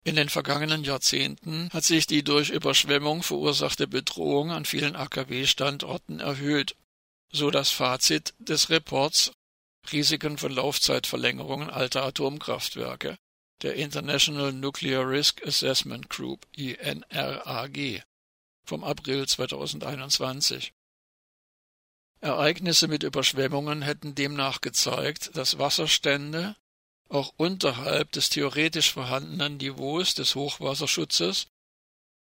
In 0.03 0.15
den 0.15 0.29
vergangenen 0.29 0.83
Jahrzehnten 0.83 1.69
hat 1.71 1.83
sich 1.83 2.07
die 2.07 2.23
durch 2.23 2.49
Überschwemmung 2.49 3.21
verursachte 3.23 3.87
Bedrohung 3.87 4.51
an 4.51 4.65
vielen 4.65 4.95
AKW-Standorten 4.95 6.21
erhöht, 6.21 6.75
so 7.31 7.51
das 7.51 7.69
Fazit 7.69 8.33
des 8.39 8.69
Reports 8.69 9.31
Risiken 9.91 10.37
von 10.37 10.51
Laufzeitverlängerungen 10.51 11.69
alter 11.69 12.03
Atomkraftwerke 12.03 13.17
der 13.61 13.75
International 13.75 14.53
Nuclear 14.53 15.07
Risk 15.07 15.45
Assessment 15.45 16.09
Group 16.09 16.45
INRAG 16.55 18.03
vom 18.63 18.83
April 18.83 19.27
2021. 19.27 20.73
Ereignisse 22.19 22.87
mit 22.87 23.03
Überschwemmungen 23.03 23.81
hätten 23.81 24.15
demnach 24.15 24.61
gezeigt, 24.61 25.35
dass 25.35 25.59
Wasserstände 25.59 26.55
auch 27.09 27.33
unterhalb 27.37 28.11
des 28.11 28.29
theoretisch 28.29 28.91
vorhandenen 28.91 29.57
Niveaus 29.57 30.13
des 30.15 30.35
Hochwasserschutzes 30.35 31.47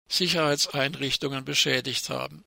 Sicherheitseinrichtungen 0.09 1.45
beschädigt 1.45 2.11
haben. 2.11 2.45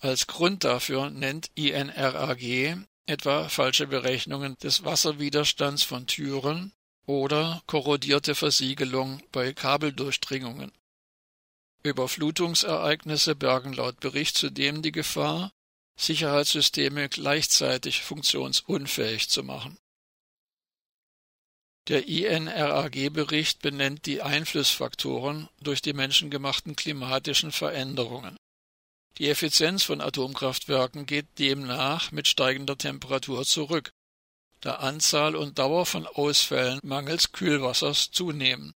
Als 0.00 0.26
Grund 0.26 0.64
dafür 0.64 1.10
nennt 1.10 1.50
INRAG 1.54 2.86
etwa 3.06 3.48
falsche 3.48 3.86
Berechnungen 3.86 4.56
des 4.58 4.84
Wasserwiderstands 4.84 5.82
von 5.82 6.06
Türen 6.06 6.72
oder 7.06 7.62
korrodierte 7.66 8.34
Versiegelung 8.34 9.22
bei 9.30 9.52
Kabeldurchdringungen. 9.52 10.72
Überflutungsereignisse 11.82 13.34
bergen 13.34 13.74
laut 13.74 14.00
Bericht 14.00 14.38
zudem 14.38 14.80
die 14.80 14.92
Gefahr, 14.92 15.50
Sicherheitssysteme 15.96 17.08
gleichzeitig 17.08 18.02
funktionsunfähig 18.02 19.28
zu 19.28 19.42
machen. 19.42 19.76
Der 21.88 22.08
INRAG-Bericht 22.08 23.60
benennt 23.60 24.06
die 24.06 24.22
Einflussfaktoren 24.22 25.50
durch 25.60 25.82
die 25.82 25.92
menschengemachten 25.92 26.74
klimatischen 26.74 27.52
Veränderungen. 27.52 28.38
Die 29.18 29.28
Effizienz 29.28 29.84
von 29.84 30.00
Atomkraftwerken 30.00 31.04
geht 31.04 31.38
demnach 31.38 32.10
mit 32.10 32.26
steigender 32.26 32.78
Temperatur 32.78 33.44
zurück 33.44 33.92
da 34.64 34.76
Anzahl 34.76 35.36
und 35.36 35.58
Dauer 35.58 35.84
von 35.84 36.06
Ausfällen 36.06 36.80
mangels 36.82 37.32
Kühlwassers 37.32 38.10
zunehmen. 38.10 38.72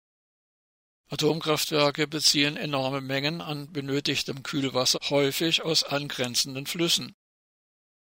Atomkraftwerke 1.08 2.06
beziehen 2.06 2.58
enorme 2.58 3.00
Mengen 3.00 3.40
an 3.40 3.72
benötigtem 3.72 4.42
Kühlwasser 4.42 4.98
häufig 5.08 5.62
aus 5.62 5.84
angrenzenden 5.84 6.66
Flüssen. 6.66 7.14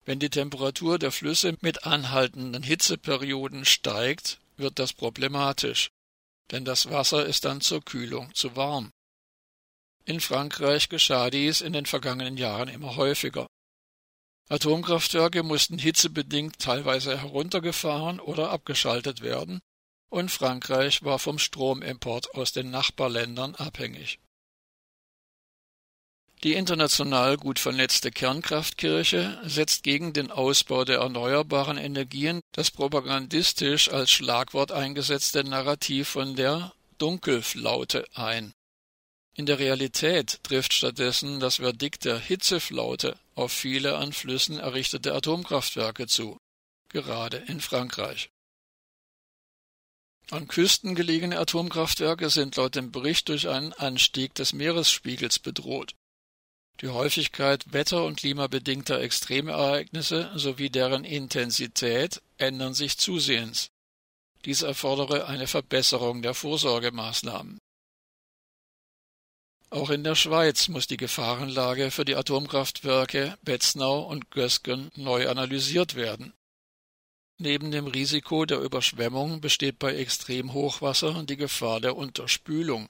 Wenn 0.06 0.20
die 0.20 0.30
Temperatur 0.30 0.98
der 0.98 1.12
Flüsse 1.12 1.58
mit 1.60 1.84
anhaltenden 1.84 2.64
Hitzeperioden 2.64 3.66
steigt, 3.66 4.40
wird 4.56 4.80
das 4.80 4.94
problematisch, 4.94 5.90
denn 6.52 6.64
das 6.64 6.90
Wasser 6.90 7.26
ist 7.26 7.44
dann 7.44 7.60
zur 7.60 7.82
Kühlung 7.82 8.34
zu 8.34 8.56
warm. 8.56 8.92
In 10.06 10.22
Frankreich 10.22 10.88
geschah 10.88 11.30
dies 11.30 11.60
in 11.60 11.74
den 11.74 11.86
vergangenen 11.86 12.38
Jahren 12.38 12.70
immer 12.70 12.96
häufiger. 12.96 13.46
Atomkraftwerke 14.50 15.44
mussten 15.44 15.78
hitzebedingt 15.78 16.60
teilweise 16.60 17.18
heruntergefahren 17.18 18.20
oder 18.20 18.50
abgeschaltet 18.50 19.22
werden, 19.22 19.62
und 20.10 20.30
Frankreich 20.30 21.04
war 21.04 21.18
vom 21.18 21.40
Stromimport 21.40 22.36
aus 22.36 22.52
den 22.52 22.70
Nachbarländern 22.70 23.56
abhängig. 23.56 24.20
Die 26.44 26.54
international 26.54 27.38
gut 27.38 27.58
vernetzte 27.58 28.12
Kernkraftkirche 28.12 29.40
setzt 29.46 29.84
gegen 29.84 30.12
den 30.12 30.30
Ausbau 30.30 30.84
der 30.84 31.00
erneuerbaren 31.00 31.78
Energien 31.78 32.42
das 32.52 32.70
propagandistisch 32.70 33.90
als 33.90 34.12
Schlagwort 34.12 34.74
eingesetzte 34.74 35.46
Narrativ 35.46 36.10
von 36.10 36.36
der 36.36 36.74
Dunkelflaute 36.98 38.06
ein 38.14 38.54
in 39.36 39.48
der 39.48 39.58
Realität 39.58 40.44
trifft 40.44 40.74
stattdessen 40.74 41.40
das 41.40 41.56
Verdikt 41.56 42.06
der 42.06 42.20
Hitzeflaute 42.20 43.18
auf 43.36 43.52
viele 43.52 43.98
an 43.98 44.14
Flüssen 44.14 44.60
errichtete 44.60 45.14
Atomkraftwerke 45.14 46.08
zu, 46.08 46.38
gerade 46.90 47.38
in 47.38 47.62
Frankreich. 47.62 48.30
An 50.32 50.48
Küsten 50.48 50.96
gelegene 50.96 51.38
Atomkraftwerke 51.38 52.30
sind 52.30 52.56
laut 52.56 52.76
dem 52.76 52.92
Bericht 52.92 53.30
durch 53.30 53.50
einen 53.50 53.74
Anstieg 53.74 54.34
des 54.36 54.54
Meeresspiegels 54.54 55.40
bedroht. 55.40 55.96
Die 56.82 56.88
Häufigkeit 56.88 57.72
wetter- 57.72 58.06
und 58.06 58.18
klimabedingter 58.18 59.00
Extremereignisse 59.00 60.32
sowie 60.36 60.70
deren 60.70 61.04
Intensität 61.04 62.22
ändern 62.38 62.74
sich 62.74 62.98
zusehends. 62.98 63.70
Dies 64.46 64.62
erfordere 64.62 65.28
eine 65.28 65.48
Verbesserung 65.48 66.22
der 66.22 66.34
Vorsorgemaßnahmen. 66.34 67.60
Auch 69.74 69.90
in 69.90 70.04
der 70.04 70.14
Schweiz 70.14 70.68
muss 70.68 70.86
die 70.86 70.98
Gefahrenlage 70.98 71.90
für 71.90 72.06
die 72.06 72.16
Atomkraftwerke 72.16 73.40
Betznau 73.42 74.02
und 74.02 74.30
Gösgen 74.30 74.92
neu 74.94 75.28
analysiert 75.28 75.96
werden. 75.96 76.32
Neben 77.40 77.72
dem 77.72 77.88
Risiko 77.88 78.46
der 78.46 78.60
Überschwemmung 78.60 79.42
besteht 79.42 79.80
bei 79.80 79.96
Extremhochwasser 79.96 81.24
die 81.24 81.38
Gefahr 81.38 81.82
der 81.82 81.98
Unterspülung, 81.98 82.88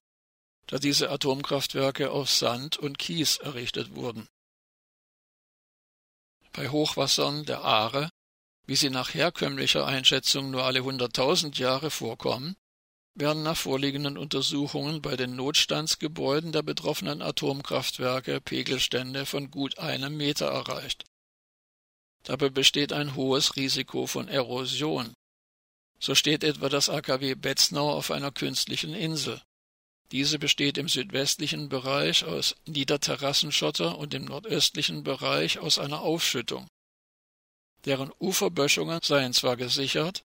da 0.68 0.78
diese 0.78 1.10
Atomkraftwerke 1.10 2.12
aus 2.12 2.38
Sand 2.38 2.76
und 2.76 3.00
Kies 3.00 3.38
errichtet 3.38 3.96
wurden. 3.96 4.28
Bei 6.52 6.68
Hochwassern 6.68 7.46
der 7.46 7.64
Aare, 7.64 8.10
wie 8.66 8.76
sie 8.76 8.90
nach 8.90 9.14
herkömmlicher 9.14 9.88
Einschätzung 9.88 10.52
nur 10.52 10.66
alle 10.66 10.84
hunderttausend 10.84 11.58
Jahre 11.58 11.90
vorkommen, 11.90 12.58
werden 13.16 13.44
nach 13.44 13.58
vorliegenden 13.58 14.18
Untersuchungen 14.18 15.02
bei 15.02 15.16
den 15.16 15.36
Notstandsgebäuden 15.36 16.52
der 16.52 16.64
betroffenen 16.64 17.22
Atomkraftwerke 17.22 18.42
Pegelstände 18.42 19.26
von 19.26 19.52
gut 19.52 19.78
einem 19.78 20.18
Meter 20.18 20.48
erreicht. 20.48 21.06
Dabei 22.24 22.50
besteht 22.50 22.94
ein 22.94 23.16
hohes 23.16 23.56
Risiko 23.56 24.08
von 24.08 24.28
Erosion. 24.28 25.14
So 26.00 26.16
steht 26.16 26.44
etwa 26.44 26.70
das 26.70 26.90
AKW 26.90 27.36
Betznau 27.36 27.92
auf 27.92 28.12
einer 28.12 28.32
künstlichen 28.32 28.94
Insel. 28.94 29.42
Diese 30.12 30.40
besteht 30.40 30.78
im 30.78 30.88
südwestlichen 30.88 31.70
Bereich 31.70 32.26
aus 32.26 32.56
Niederterrassenschotter 32.66 33.98
und 33.98 34.14
im 34.14 34.26
nordöstlichen 34.26 35.04
Bereich 35.04 35.60
aus 35.60 35.80
einer 35.80 36.02
Aufschüttung. 36.02 36.68
Deren 37.86 38.12
Uferböschungen 38.20 39.00
seien 39.04 39.34
zwar 39.34 39.58
gesichert, 39.58 40.24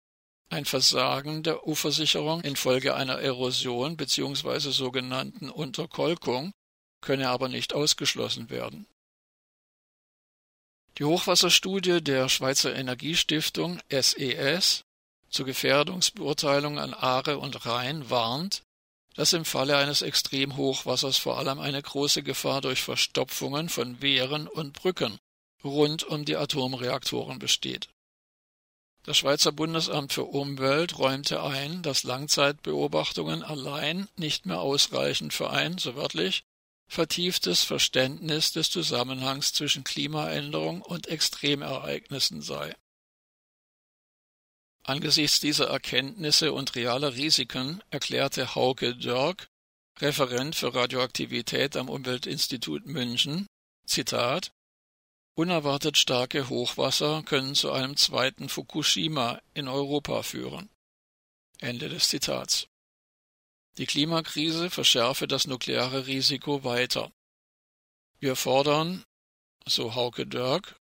ein 0.49 0.65
Versagen 0.65 1.43
der 1.43 1.67
Ufersicherung 1.67 2.41
infolge 2.41 2.95
einer 2.95 3.19
Erosion 3.19 3.97
bzw. 3.97 4.71
sogenannten 4.71 5.49
Unterkolkung 5.49 6.53
könne 7.01 7.29
aber 7.29 7.49
nicht 7.49 7.73
ausgeschlossen 7.73 8.49
werden. 8.49 8.87
Die 10.99 11.05
Hochwasserstudie 11.05 12.01
der 12.01 12.29
Schweizer 12.29 12.75
Energiestiftung 12.75 13.79
SES 13.89 14.83
zur 15.29 15.45
Gefährdungsbeurteilung 15.47 16.77
an 16.77 16.93
Aare 16.93 17.39
und 17.39 17.65
Rhein 17.65 18.09
warnt, 18.11 18.61
dass 19.15 19.33
im 19.33 19.45
Falle 19.45 19.77
eines 19.77 20.01
Extremhochwassers 20.01 21.17
vor 21.17 21.37
allem 21.37 21.59
eine 21.59 21.81
große 21.81 22.23
Gefahr 22.23 22.61
durch 22.61 22.81
Verstopfungen 22.81 23.69
von 23.69 24.01
Wehren 24.01 24.47
und 24.47 24.73
Brücken 24.73 25.17
rund 25.63 26.03
um 26.03 26.25
die 26.25 26.35
Atomreaktoren 26.35 27.39
besteht. 27.39 27.89
Das 29.03 29.17
Schweizer 29.17 29.51
Bundesamt 29.51 30.13
für 30.13 30.23
Umwelt 30.23 30.97
räumte 30.97 31.43
ein, 31.43 31.83
dass 31.83 32.03
Langzeitbeobachtungen 32.03 33.43
allein 33.43 34.07
nicht 34.15 34.45
mehr 34.45 34.61
ausreichen 34.61 35.29
für 35.29 35.49
ein, 35.49 35.77
so 35.77 35.95
wörtlich, 35.95 36.45
vertieftes 36.87 37.63
Verständnis 37.63 38.53
des 38.53 38.69
Zusammenhangs 38.69 39.51
zwischen 39.51 39.83
Klimaänderung 39.83 40.81
und 40.81 41.07
Extremereignissen 41.07 42.41
sei. 42.41 42.75
Angesichts 44.83 45.41
dieser 45.41 45.67
Erkenntnisse 45.67 46.53
und 46.53 46.75
realer 46.75 47.13
Risiken 47.13 47.81
erklärte 47.89 48.55
Hauke 48.55 48.95
Dörk, 48.95 49.49
Referent 49.99 50.55
für 50.55 50.73
Radioaktivität 50.73 51.75
am 51.75 51.89
Umweltinstitut 51.89 52.85
München, 52.85 53.47
Zitat 53.85 54.52
Unerwartet 55.35 55.97
starke 55.97 56.47
Hochwasser 56.49 57.23
können 57.23 57.55
zu 57.55 57.71
einem 57.71 57.97
zweiten 57.97 58.49
Fukushima 58.49 59.41
in 59.55 59.67
Europa 59.67 60.21
führen. 60.21 60.69
Ende 61.59 61.89
des 61.89 62.09
Zitats. 62.09 62.67
Die 63.79 63.87
Klimakrise 63.87 64.69
verschärfe 64.69 65.27
das 65.27 65.47
nukleare 65.47 66.05
Risiko 66.05 66.63
weiter. 66.63 67.11
Wir 68.19 68.35
fordern, 68.35 69.03
so 69.65 69.95
Hauke 69.95 70.27
Dörk, 70.27 70.75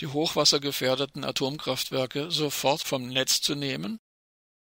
die 0.00 0.06
hochwassergefährdeten 0.06 1.24
Atomkraftwerke 1.24 2.30
sofort 2.30 2.82
vom 2.82 3.08
Netz 3.08 3.42
zu 3.42 3.54
nehmen 3.54 3.98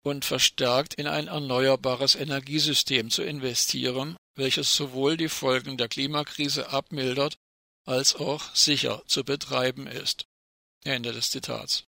und 0.04 0.26
verstärkt 0.26 0.96
in 0.96 1.06
ein 1.06 1.28
erneuerbares 1.28 2.16
Energiesystem 2.16 3.12
zu 3.12 3.22
investieren, 3.22 4.18
welches 4.36 4.76
sowohl 4.76 5.18
die 5.18 5.30
Folgen 5.30 5.78
der 5.78 5.88
Klimakrise 5.88 6.70
abmildert 6.70 7.38
als 7.86 8.16
auch 8.16 8.56
sicher 8.56 9.04
zu 9.08 9.24
betreiben 9.24 9.88
ist. 9.88 10.26
Ende 10.84 11.12
des 11.12 11.32
Zitats. 11.32 11.86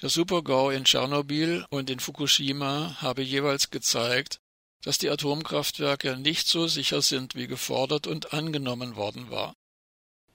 Der 0.00 0.08
Supergau 0.08 0.70
in 0.70 0.84
Tschernobyl 0.84 1.66
und 1.68 1.90
in 1.90 2.00
Fukushima 2.00 2.96
habe 3.02 3.22
jeweils 3.22 3.70
gezeigt, 3.70 4.40
dass 4.82 4.96
die 4.96 5.10
Atomkraftwerke 5.10 6.16
nicht 6.16 6.48
so 6.48 6.66
sicher 6.66 7.02
sind, 7.02 7.34
wie 7.34 7.46
gefordert 7.46 8.06
und 8.06 8.32
angenommen 8.32 8.96
worden 8.96 9.30
war. 9.30 9.54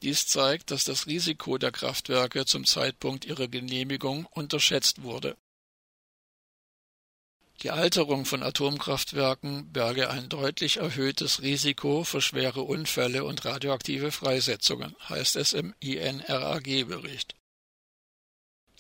Dies 0.03 0.27
zeigt, 0.27 0.69
dass 0.69 0.83
das 0.83 1.07
Risiko 1.07 1.57
der 1.57 1.71
Kraftwerke 1.71 2.45
zum 2.45 2.65
Zeitpunkt 2.65 3.25
ihrer 3.25 3.47
Genehmigung 3.47 4.27
unterschätzt 4.27 5.01
wurde. 5.01 5.35
Die 7.65 7.71
Alterung 7.71 8.25
von 8.25 8.43
Atomkraftwerken 8.43 9.71
berge 9.71 10.11
ein 10.11 10.29
deutlich 10.29 10.77
erhöhtes 10.77 11.41
Risiko 11.41 12.03
für 12.03 12.21
schwere 12.21 12.61
Unfälle 12.61 13.23
und 13.23 13.43
radioaktive 13.43 14.11
Freisetzungen, 14.11 14.95
heißt 15.09 15.35
es 15.35 15.53
im 15.53 15.73
INRAG-Bericht. 15.79 17.33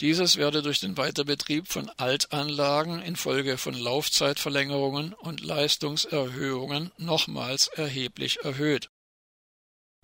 Dieses 0.01 0.37
werde 0.37 0.61
durch 0.61 0.81
den 0.81 0.97
Weiterbetrieb 0.97 1.67
von 1.67 1.89
Altanlagen 1.97 3.01
infolge 3.01 3.57
von 3.57 3.73
Laufzeitverlängerungen 3.73 5.13
und 5.13 5.41
Leistungserhöhungen 5.41 6.91
nochmals 6.99 7.65
erheblich 7.69 8.43
erhöht. 8.43 8.91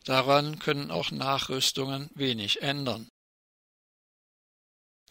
Daran 0.06 0.58
können 0.58 0.89
auch 0.89 1.12
Nachrüstungen 1.12 2.10
wenig 2.15 2.63
ändern. 2.63 3.12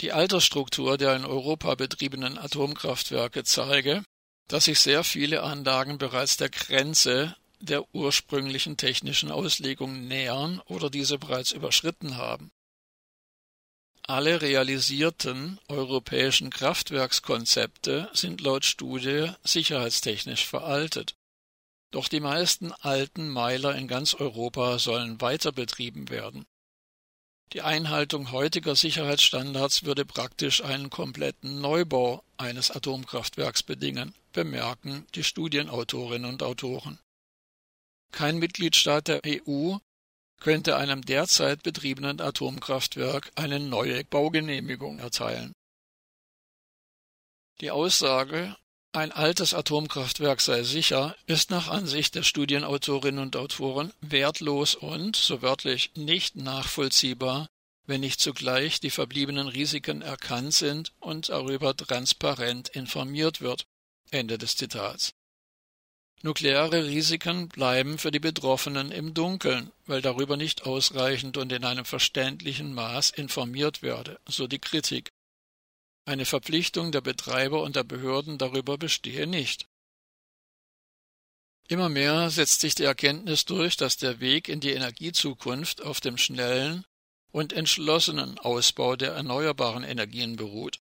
Die 0.01 0.13
Altersstruktur 0.13 0.97
der 0.97 1.15
in 1.15 1.27
Europa 1.27 1.75
betriebenen 1.75 2.39
Atomkraftwerke 2.39 3.45
zeige, 3.45 4.03
dass 4.49 4.65
sich 4.65 4.81
sehr 4.81 5.05
viele 5.05 5.43
Anlagen 5.43 5.99
bereits 5.99 6.37
der 6.39 6.49
Grenze 6.49 7.37
der 7.61 7.85
ursprünglichen 7.95 8.79
technischen 8.79 9.31
Auslegung 9.31 10.09
nähern 10.09 10.61
oder 10.67 10.89
diese 10.89 11.19
bereits 11.19 11.53
überschritten 11.53 12.17
haben. 12.17 12.51
Alle 14.07 14.41
realisierten 14.41 15.61
europäischen 15.69 16.51
Kraftwerkskonzepte 16.51 18.11
sind 18.15 18.41
laut 18.41 18.65
Studie 18.65 19.31
sicherheitstechnisch 19.45 20.47
veraltet. 20.47 21.15
Doch 21.93 22.09
die 22.09 22.21
meisten 22.21 22.73
alten 22.73 23.29
Meiler 23.29 23.75
in 23.77 23.87
ganz 23.87 24.15
Europa 24.15 24.79
sollen 24.79 25.21
weiter 25.21 25.53
betrieben 25.53 26.09
werden. 26.09 26.47
Die 27.53 27.63
Einhaltung 27.63 28.31
heutiger 28.31 28.77
Sicherheitsstandards 28.77 29.83
würde 29.83 30.05
praktisch 30.05 30.63
einen 30.63 30.89
kompletten 30.89 31.61
Neubau 31.61 32.23
eines 32.37 32.71
Atomkraftwerks 32.71 33.65
bedingen, 33.65 34.15
bemerken 34.33 35.05
die 35.17 35.25
Studienautorinnen 35.25 36.31
und 36.31 36.45
Autoren. 36.45 37.01
Kein 38.13 38.39
Mitgliedstaat 38.39 39.09
der 39.09 39.23
EU 39.27 39.79
könnte 40.39 40.77
einem 40.77 41.03
derzeit 41.03 41.65
betriebenen 41.65 42.21
Atomkraftwerk 42.21 43.33
eine 43.35 43.59
neue 43.59 44.05
Baugenehmigung 44.05 45.01
erteilen. 45.01 45.53
Die 47.61 47.73
Aussage, 47.73 48.57
ein 48.93 49.13
altes 49.13 49.55
Atomkraftwerk 49.55 50.41
sei 50.41 50.63
sicher, 50.65 51.17
ist 51.27 51.51
nach 51.51 51.69
Ansicht 51.69 52.15
der 52.15 52.23
Studienautorinnen 52.23 53.23
und 53.23 53.37
Autoren 53.37 53.93
wertlos 54.01 54.75
und, 54.75 55.17
so 55.17 55.43
wörtlich, 55.43 55.93
nicht 55.95 56.37
nachvollziehbar, 56.37 57.49
wenn 57.87 58.01
nicht 58.01 58.21
zugleich 58.21 58.81
die 58.81 58.91
verbliebenen 58.91 59.49
Risiken 59.49 60.03
erkannt 60.03 60.55
sind 60.55 60.93
und 60.99 61.29
darüber 61.29 61.77
transparent 61.77 62.69
informiert 62.71 63.41
wird. 63.41 63.67
Ende 64.11 64.39
des 64.39 64.57
Zitats. 64.57 65.13
Nukleare 66.23 66.85
Risiken 66.85 67.49
bleiben 67.49 67.97
für 67.97 68.11
die 68.11 68.19
Betroffenen 68.19 68.91
im 68.91 69.15
Dunkeln, 69.15 69.71
weil 69.87 70.03
darüber 70.03 70.37
nicht 70.37 70.67
ausreichend 70.67 71.37
und 71.37 71.51
in 71.53 71.65
einem 71.65 71.85
verständlichen 71.85 72.75
Maß 72.75 73.11
informiert 73.11 73.83
werde, 73.83 74.19
so 74.27 74.47
die 74.47 74.59
Kritik. 74.59 75.11
Eine 76.11 76.25
Verpflichtung 76.25 76.91
der 76.91 77.03
Betreiber 77.03 77.63
und 77.63 77.77
der 77.77 77.85
Behörden 77.85 78.37
darüber 78.37 78.77
bestehe 78.77 79.29
nicht. 79.29 79.69
Immer 81.69 81.89
mehr 81.89 82.31
setzt 82.31 82.63
sich 82.63 82.75
die 82.75 82.83
Erkenntnis 82.83 83.45
durch, 83.45 83.77
dass 83.77 83.97
der 83.97 84.19
Weg 84.19 84.49
in 84.49 84.59
die 84.59 84.73
Energiezukunft 84.73 85.83
auf 85.83 86.01
dem 86.01 86.19
schnellen 86.19 86.85
und 87.31 87.53
entschlossenen 87.53 88.41
Ausbau 88.41 88.97
der 88.97 89.13
erneuerbaren 89.13 89.85
Energien 89.85 90.35
beruht. 90.35 90.81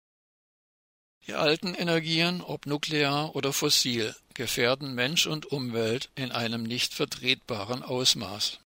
Die 1.26 1.34
alten 1.34 1.74
Energien, 1.74 2.40
ob 2.40 2.64
nuklear 2.64 3.36
oder 3.36 3.52
fossil, 3.52 4.16
gefährden 4.32 4.94
Mensch 4.94 5.26
und 5.26 5.44
Umwelt 5.44 6.10
in 6.14 6.32
einem 6.32 6.62
nicht 6.62 6.94
vertretbaren 6.94 7.82
Ausmaß. 7.82 8.60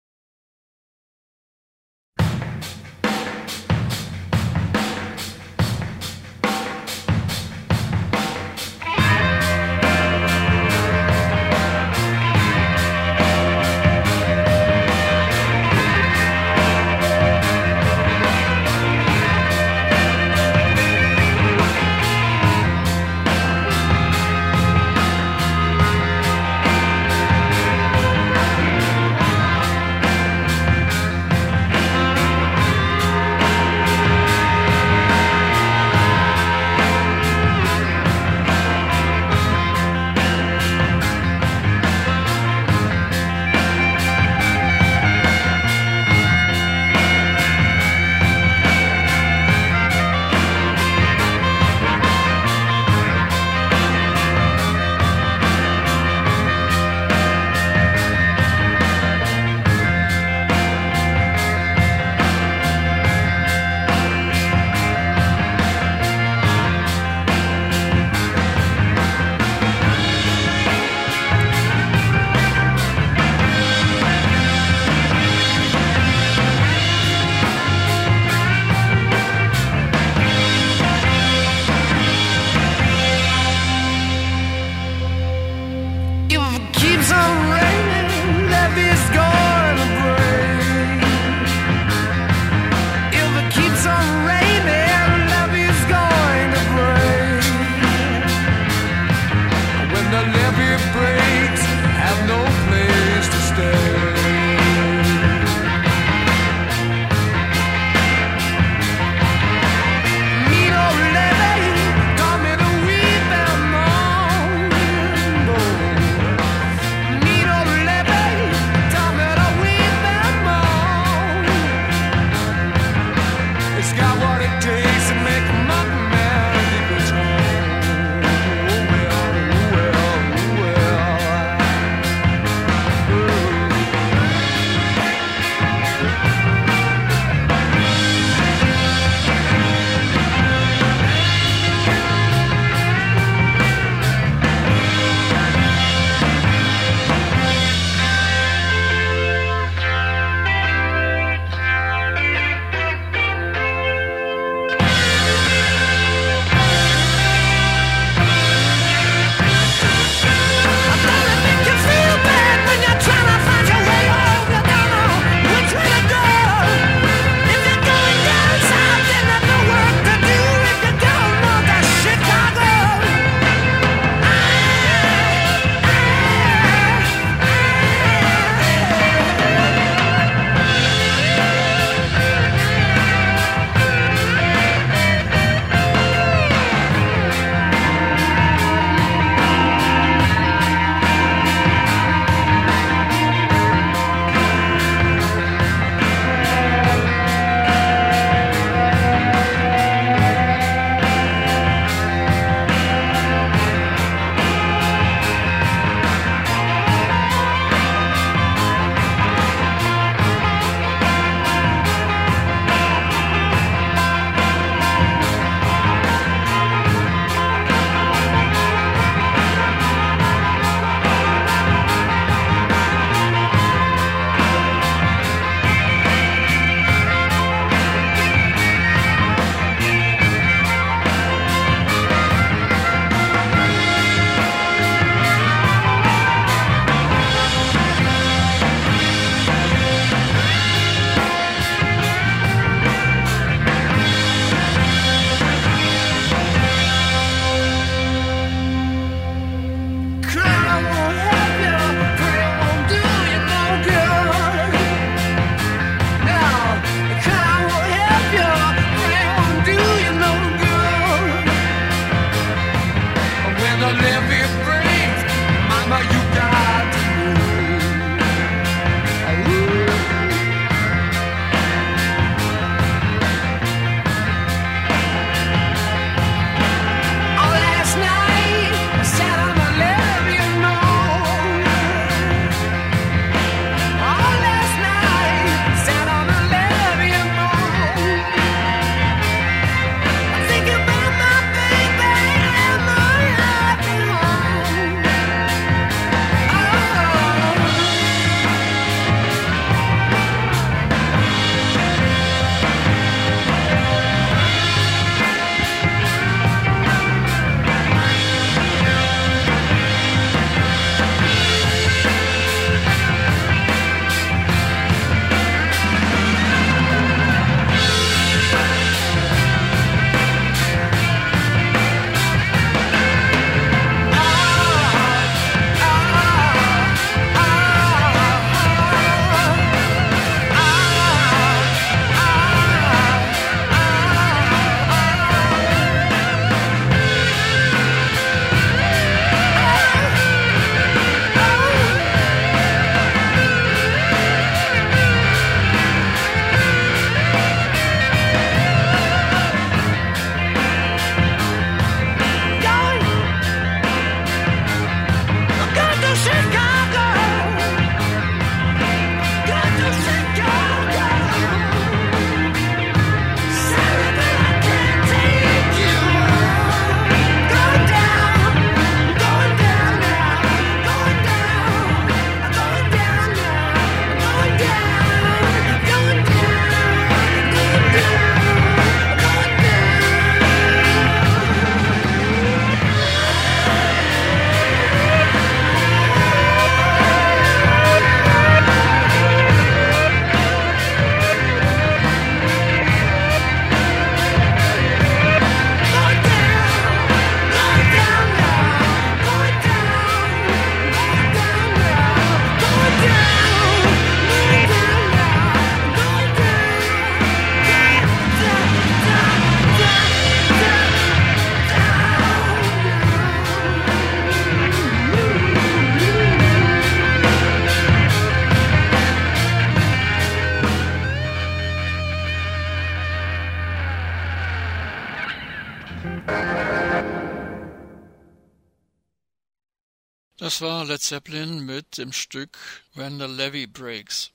Das 430.60 430.68
war 430.68 430.84
Led 430.84 431.02
Zeppelin 431.02 431.66
mit 431.66 431.98
dem 431.98 432.12
Stück 432.12 432.58
When 432.94 433.18
the 433.18 433.28
Levee 433.28 433.66
Breaks. 433.66 434.34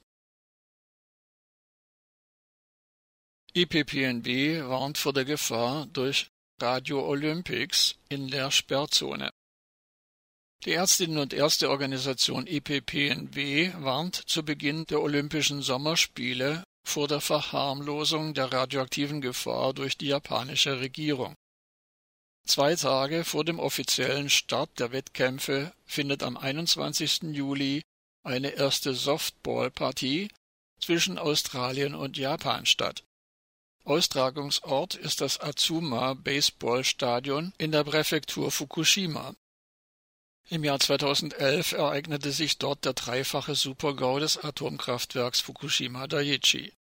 IPPNW 3.53 4.67
warnt 4.67 4.97
vor 4.97 5.13
der 5.13 5.27
Gefahr 5.27 5.85
durch 5.85 6.29
Radio 6.63 7.07
Olympics 7.07 7.97
in 8.09 8.29
der 8.29 8.51
Sperrzone. 8.51 9.33
Die 10.65 10.73
Ärztinnen 10.73 11.19
und 11.19 11.35
Ärzteorganisation 11.35 12.47
IPPNW 12.47 13.75
warnt 13.81 14.23
zu 14.27 14.43
Beginn 14.47 14.87
der 14.87 15.03
Olympischen 15.03 15.61
Sommerspiele 15.61 16.65
vor 16.87 17.07
der 17.07 17.21
Verharmlosung 17.21 18.33
der 18.33 18.51
radioaktiven 18.51 19.21
Gefahr 19.21 19.75
durch 19.75 19.99
die 19.99 20.07
japanische 20.07 20.81
Regierung. 20.81 21.35
Zwei 22.47 22.77
Tage 22.77 23.25
vor 23.25 23.45
dem 23.45 23.59
offiziellen 23.59 24.29
Start 24.29 24.79
der 24.79 24.93
Wettkämpfe 24.93 25.73
findet 25.87 26.23
am 26.23 26.37
21. 26.37 27.23
Juli 27.33 27.83
eine 28.23 28.51
erste 28.51 28.95
Softballpartie 28.95 30.29
zwischen 30.79 31.19
Australien 31.19 31.95
und 31.95 32.19
Japan 32.19 32.67
statt. 32.67 33.03
Austragungsort 33.85 34.95
ist 34.95 35.21
das 35.21 35.41
Azuma 35.41 36.15
Baseball 36.15 36.85
Stadion 36.85 37.53
in 37.59 37.73
der 37.73 37.85
Präfektur 37.85 38.51
Fukushima. 38.51 39.35
Im 40.49 40.65
Jahr 40.65 40.81
2011 40.81 41.73
ereignete 41.73 42.31
sich 42.31 42.59
dort 42.59 42.85
der 42.85 42.93
dreifache 42.93 43.55
Supergau 43.55 44.19
des 44.19 44.37
Atomkraftwerks 44.37 45.41
Fukushima 45.41 46.07
Daiichi. 46.07 46.73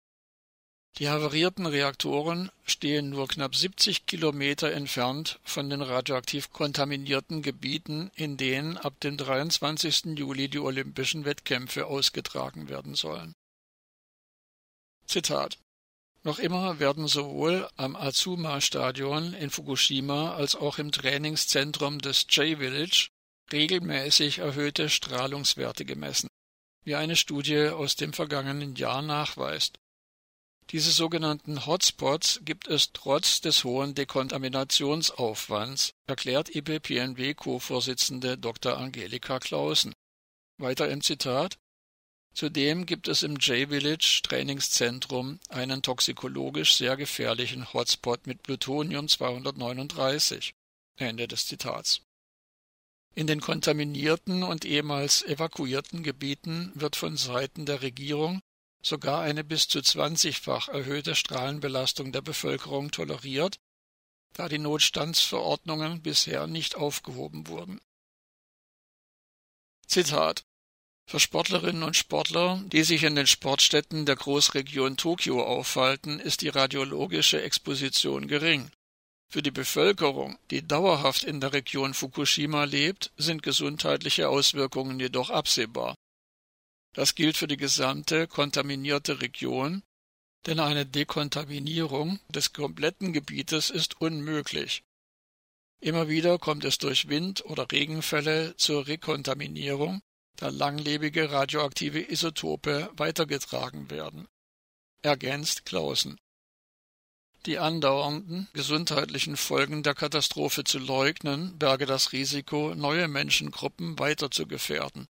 Die 0.99 1.09
havarierten 1.09 1.65
Reaktoren 1.65 2.51
stehen 2.65 3.11
nur 3.11 3.27
knapp 3.27 3.57
70 3.57 4.05
Kilometer 4.07 4.73
entfernt 4.73 5.41
von 5.43 5.71
den 5.71 5.81
radioaktiv 5.81 6.51
kontaminierten 6.53 7.41
Gebieten, 7.41 8.11
in 8.15 8.37
denen 8.37 8.77
ab 8.77 9.01
dem 9.01 9.17
23. 9.17 10.19
Juli 10.19 10.49
die 10.49 10.59
Olympischen 10.59 11.25
Wettkämpfe 11.25 11.87
ausgetragen 11.87 12.69
werden 12.69 12.95
sollen. 12.95 13.33
Zitat 15.07 15.59
noch 16.25 16.39
immer 16.39 16.79
werden 16.79 17.09
sowohl 17.09 17.69
am 17.77 17.97
Azuma-Stadion 17.97 19.35
in 19.35 19.51
Fukushima 19.51 20.35
als 20.35 20.55
auch 20.55 20.79
im 20.79 20.93
Trainingszentrum 20.93 21.99
des 21.99 22.27
J-Village 22.29 23.09
regelmäßig 23.53 24.39
erhöhte 24.39 24.89
Strahlungswerte 24.89 25.85
gemessen, 25.85 26.29
wie 26.85 26.95
eine 26.95 27.17
Studie 27.17 27.69
aus 27.69 27.97
dem 27.97 28.13
vergangenen 28.13 28.77
Jahr 28.77 29.03
nachweist. 29.03 29.79
Diese 30.73 30.91
sogenannten 30.91 31.67
Hotspots 31.67 32.41
gibt 32.47 32.67
es 32.67 32.93
trotz 32.95 33.43
des 33.43 33.63
hohen 33.63 33.95
Dekontaminationsaufwands, 33.95 35.93
erklärt 36.07 36.49
IPPNW-Co-Vorsitzende 36.55 38.39
Dr. 38.39 38.79
Angelika 38.79 39.39
Clausen. 39.39 39.93
Weiter 40.57 40.89
im 40.89 41.03
Zitat 41.03 41.59
Zudem 42.33 42.87
gibt 42.87 43.09
es 43.09 43.23
im 43.23 43.37
J-Village 43.37 44.21
Trainingszentrum 44.23 45.39
einen 45.51 45.83
toxikologisch 45.83 46.75
sehr 46.77 46.97
gefährlichen 46.97 47.75
Hotspot 47.75 48.27
mit 48.27 48.43
Plutonium 48.43 49.09
239. 49.09 50.55
Ende 50.97 51.29
des 51.29 51.47
Zitats. 51.47 52.01
In 53.15 53.27
den 53.27 53.43
kontaminierten 53.43 54.43
und 54.43 54.65
ehemals 54.65 55.23
evakuierten 55.23 56.03
Gebieten 56.03 56.73
wird 56.75 56.97
von 56.97 57.19
Seiten 57.19 57.67
der 57.67 57.83
Regierung 57.83 58.41
sogar 58.83 59.23
eine 59.23 59.45
bis 59.45 59.69
zu 59.69 59.81
zwanzigfach 59.81 60.69
erhöhte 60.69 61.15
Strahlenbelastung 61.15 62.13
der 62.13 62.21
Bevölkerung 62.21 62.91
toleriert, 62.91 63.59
da 64.35 64.49
die 64.49 64.59
Notstandsverordnungen 64.59 66.03
bisher 66.03 66.47
nicht 66.47 66.75
aufgehoben 66.75 67.47
wurden. 67.47 67.81
Zitat 69.87 70.43
Für 71.07 71.21
Sportlerinnen 71.21 71.83
und 71.83 71.97
Sportler, 71.97 72.63
die 72.67 72.83
sich 72.83 73.05
in 73.05 73.15
den 73.15 73.27
Sportstätten 73.27 74.07
der 74.07 74.17
Großregion 74.17 74.97
Tokio 74.97 75.45
aufhalten, 75.45 76.19
ist 76.19 76.41
die 76.41 76.49
radiologische 76.49 77.43
Exposition 77.43 78.27
gering. 78.27 78.71
Für 79.29 79.43
die 79.43 79.51
Bevölkerung, 79.51 80.39
die 80.51 80.67
dauerhaft 80.67 81.25
in 81.25 81.41
der 81.41 81.53
Region 81.53 81.95
Fukushima 81.95 82.65
lebt, 82.65 83.13
sind 83.17 83.43
gesundheitliche 83.43 84.29
Auswirkungen 84.29 85.01
jedoch 85.01 85.31
absehbar. 85.31 85.95
Das 86.93 87.15
gilt 87.15 87.37
für 87.37 87.49
die 87.49 87.57
gesamte 87.57 88.27
kontaminierte 88.27 89.21
Region, 89.21 89.83
denn 90.47 90.61
eine 90.61 90.85
Dekontaminierung 90.85 92.21
des 92.29 92.53
kompletten 92.53 93.13
Gebietes 93.13 93.71
ist 93.71 94.01
unmöglich. 94.01 94.85
Immer 95.81 96.09
wieder 96.09 96.39
kommt 96.39 96.65
es 96.65 96.79
durch 96.79 97.09
Wind- 97.09 97.45
oder 97.45 97.71
Regenfälle 97.71 98.57
zur 98.57 98.87
Rekontaminierung, 98.87 100.01
da 100.37 100.49
langlebige 100.49 101.31
radioaktive 101.31 102.11
Isotope 102.11 102.91
weitergetragen 102.97 103.91
werden. 103.91 104.29
Ergänzt 105.03 105.65
Clausen. 105.65 106.21
Die 107.47 107.59
andauernden 107.59 108.49
gesundheitlichen 108.53 109.37
Folgen 109.37 109.83
der 109.83 109.95
Katastrophe 109.95 110.63
zu 110.63 110.79
leugnen, 110.79 111.59
berge 111.59 111.87
das 111.87 112.13
Risiko, 112.13 112.75
neue 112.77 113.09
Menschengruppen 113.09 113.99
weiter 113.99 114.31
zu 114.31 114.47
gefährden. 114.47 115.09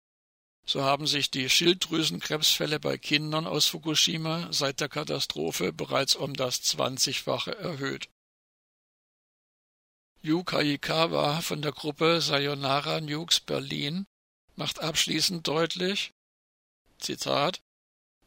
So 0.66 0.82
haben 0.82 1.06
sich 1.06 1.30
die 1.30 1.50
Schilddrüsenkrebsfälle 1.50 2.80
bei 2.80 2.96
Kindern 2.96 3.46
aus 3.46 3.66
Fukushima 3.66 4.48
seit 4.50 4.80
der 4.80 4.88
Katastrophe 4.88 5.72
bereits 5.72 6.14
um 6.14 6.34
das 6.34 6.62
Zwanzigfache 6.62 7.56
erhöht. 7.56 8.08
Yu 10.22 10.42
Kaikawa 10.42 11.42
von 11.42 11.60
der 11.60 11.72
Gruppe 11.72 12.22
Sayonara 12.22 13.02
Nukes 13.02 13.40
Berlin 13.40 14.06
macht 14.56 14.80
abschließend 14.80 15.46
deutlich, 15.46 16.12
Zitat, 16.98 17.60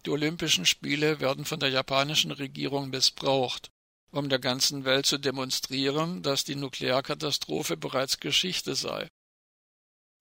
die 0.06 0.12
Olympischen 0.12 0.68
Spiele 0.68 1.20
werden 1.20 1.44
von 1.44 1.60
der 1.60 1.70
japanischen 1.70 2.32
Regierung 2.32 2.90
missbraucht, 2.90 3.72
um 4.12 4.30
der 4.30 4.38
ganzen 4.40 4.86
Welt 4.86 5.08
zu 5.08 5.18
demonstrieren, 5.18 6.22
dass 6.22 6.44
die 6.44 6.56
Nuklearkatastrophe 6.56 7.78
bereits 7.78 8.20
Geschichte 8.20 8.76
sei. 8.76 9.10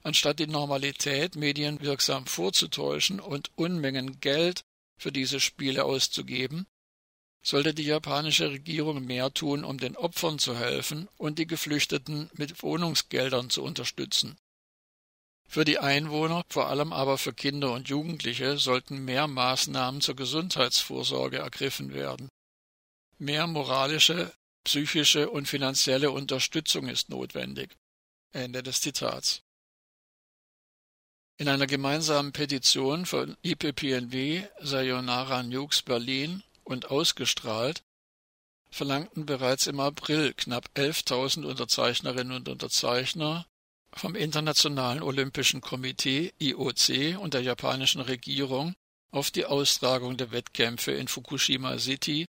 Anstatt 0.06 0.38
die 0.38 0.46
Normalität 0.46 1.34
medienwirksam 1.34 2.26
vorzutäuschen 2.26 3.18
und 3.18 3.50
Unmengen 3.56 4.20
Geld 4.20 4.62
für 4.96 5.10
diese 5.10 5.40
Spiele 5.40 5.82
auszugeben, 5.82 6.68
sollte 7.42 7.74
die 7.74 7.82
japanische 7.82 8.52
Regierung 8.52 9.04
mehr 9.04 9.34
tun, 9.34 9.64
um 9.64 9.78
den 9.78 9.96
Opfern 9.96 10.38
zu 10.38 10.56
helfen 10.56 11.08
und 11.16 11.40
die 11.40 11.48
Geflüchteten 11.48 12.30
mit 12.34 12.62
Wohnungsgeldern 12.62 13.50
zu 13.50 13.64
unterstützen. 13.64 14.36
Für 15.48 15.64
die 15.64 15.80
Einwohner, 15.80 16.44
vor 16.50 16.68
allem 16.68 16.92
aber 16.92 17.18
für 17.18 17.34
Kinder 17.34 17.72
und 17.72 17.88
Jugendliche, 17.88 18.58
sollten 18.58 19.04
mehr 19.04 19.26
Maßnahmen 19.26 20.02
zur 20.02 20.14
Gesundheitsvorsorge 20.14 21.38
ergriffen 21.38 21.92
werden. 21.92 22.28
Mehr 23.18 23.48
moralische, 23.48 24.32
psychische 24.62 25.30
und 25.30 25.48
finanzielle 25.48 26.12
Unterstützung 26.12 26.86
ist 26.86 27.08
notwendig. 27.08 27.76
Ende 28.30 28.62
des 28.62 28.80
Zitats. 28.80 29.42
In 31.38 31.48
einer 31.48 31.66
gemeinsamen 31.66 32.32
Petition 32.32 33.04
von 33.04 33.36
IPPNW, 33.42 34.44
Sayonara 34.62 35.42
Nukes 35.42 35.82
Berlin 35.82 36.42
und 36.64 36.90
ausgestrahlt, 36.90 37.82
verlangten 38.70 39.26
bereits 39.26 39.66
im 39.66 39.78
April 39.78 40.32
knapp 40.32 40.70
11.000 40.76 41.44
Unterzeichnerinnen 41.44 42.34
und 42.34 42.48
Unterzeichner 42.48 43.46
vom 43.92 44.14
Internationalen 44.14 45.02
Olympischen 45.02 45.60
Komitee 45.60 46.32
IOC 46.38 47.18
und 47.18 47.34
der 47.34 47.42
japanischen 47.42 48.00
Regierung 48.00 48.74
auf 49.10 49.30
die 49.30 49.44
Austragung 49.44 50.16
der 50.16 50.32
Wettkämpfe 50.32 50.92
in 50.92 51.06
Fukushima 51.06 51.78
City 51.78 52.24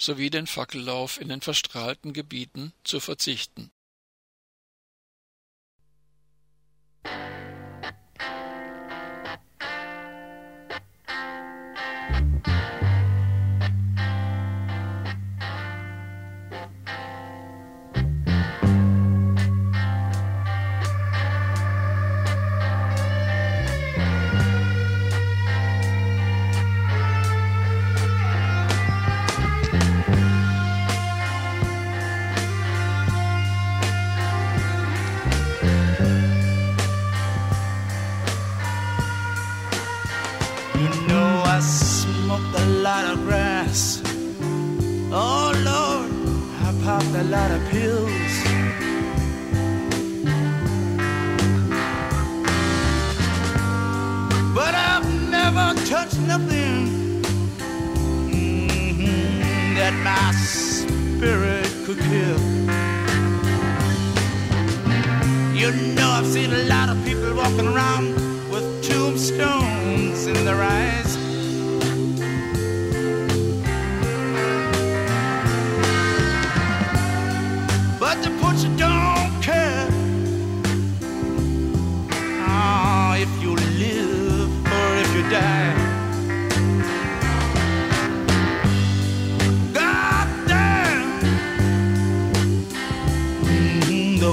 sowie 0.00 0.30
den 0.30 0.48
Fackellauf 0.48 1.20
in 1.20 1.28
den 1.28 1.42
verstrahlten 1.42 2.12
Gebieten 2.12 2.72
zu 2.82 2.98
verzichten. 2.98 3.70
Oh 45.10 45.52
Lord, 45.70 46.10
I 46.66 46.70
popped 46.84 47.14
a 47.14 47.24
lot 47.24 47.50
of 47.50 47.60
pills. 47.70 48.34
But 54.54 54.74
I've 54.74 55.08
never 55.30 55.66
touched 55.86 56.18
nothing 56.32 57.22
mm-hmm, 58.30 59.74
that 59.76 59.94
my 60.08 60.32
spirit 60.32 61.70
could 61.84 61.98
kill. 62.10 62.40
You 65.54 65.70
know, 65.94 66.10
I've 66.10 66.26
seen 66.26 66.52
a 66.52 66.64
lot 66.64 66.88
of 66.88 66.96
people 67.04 67.34
walking 67.34 67.68
around 67.68 68.14
with 68.50 68.66
tombstones 68.88 70.26
in 70.26 70.44
their 70.44 70.62
eyes. 70.62 71.27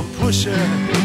pusher. 0.04 1.05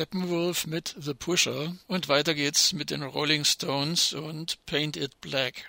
Steppenwolf 0.00 0.66
mit 0.66 0.94
The 0.98 1.12
Pusher 1.12 1.76
und 1.86 2.08
weiter 2.08 2.34
geht's 2.34 2.72
mit 2.72 2.88
den 2.88 3.02
Rolling 3.02 3.44
Stones 3.44 4.14
und 4.14 4.64
Paint 4.64 4.96
It 4.96 5.20
Black. 5.20 5.68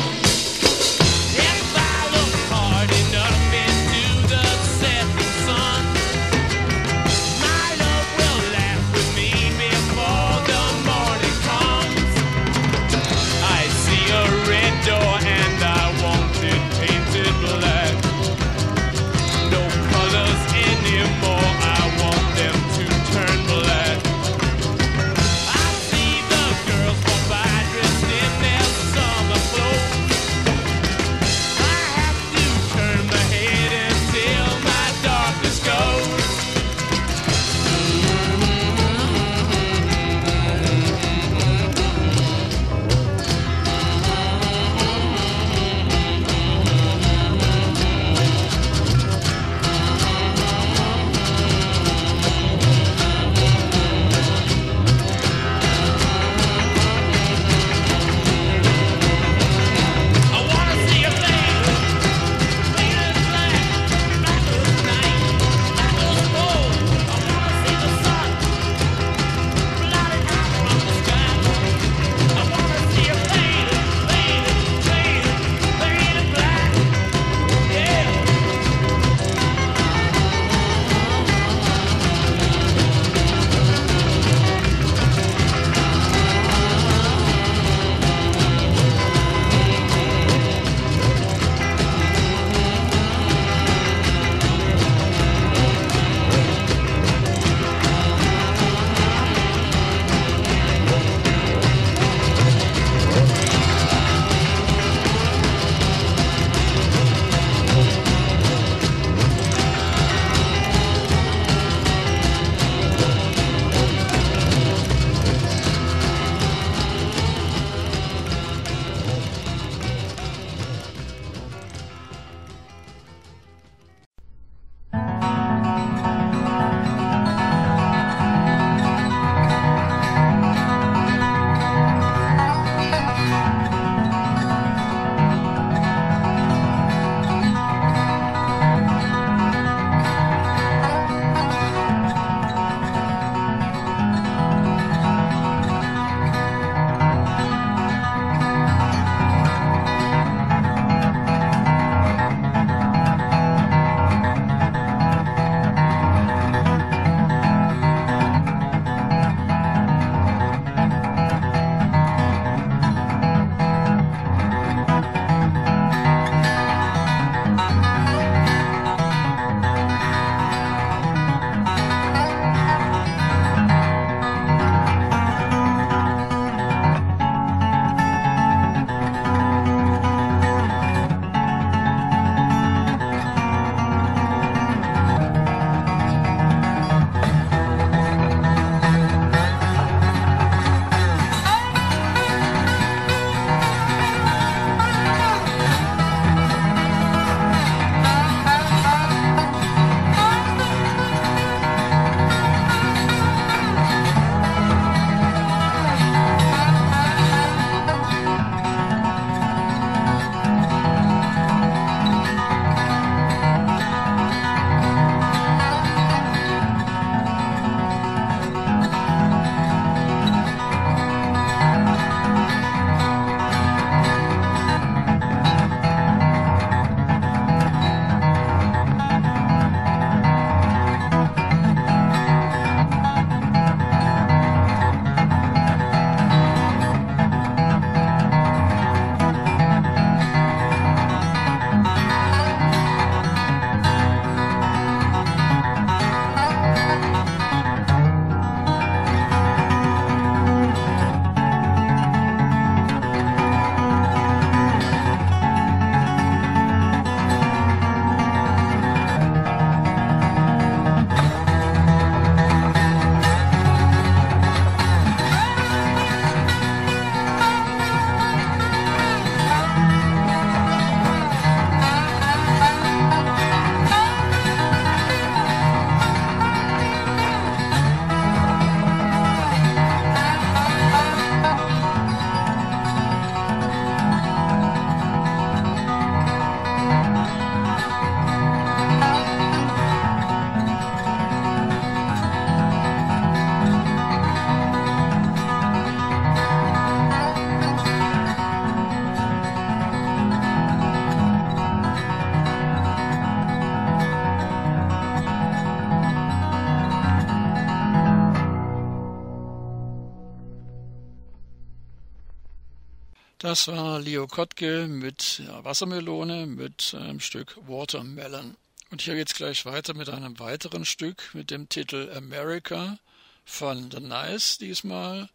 Das 313.41 313.67
war 313.67 313.99
Leo 313.99 314.27
Kottke 314.27 314.85
mit 314.87 315.41
Wassermelone 315.63 316.45
mit 316.45 316.93
einem 316.93 317.19
Stück 317.19 317.57
Watermelon. 317.67 318.55
Und 318.91 319.01
hier 319.01 319.15
geht's 319.15 319.33
gleich 319.33 319.65
weiter 319.65 319.95
mit 319.95 320.09
einem 320.09 320.37
weiteren 320.37 320.85
Stück 320.85 321.33
mit 321.33 321.49
dem 321.49 321.67
Titel 321.67 322.11
America 322.15 322.99
von 323.43 323.89
The 323.89 323.99
Nice 323.99 324.59
diesmal, 324.59 325.27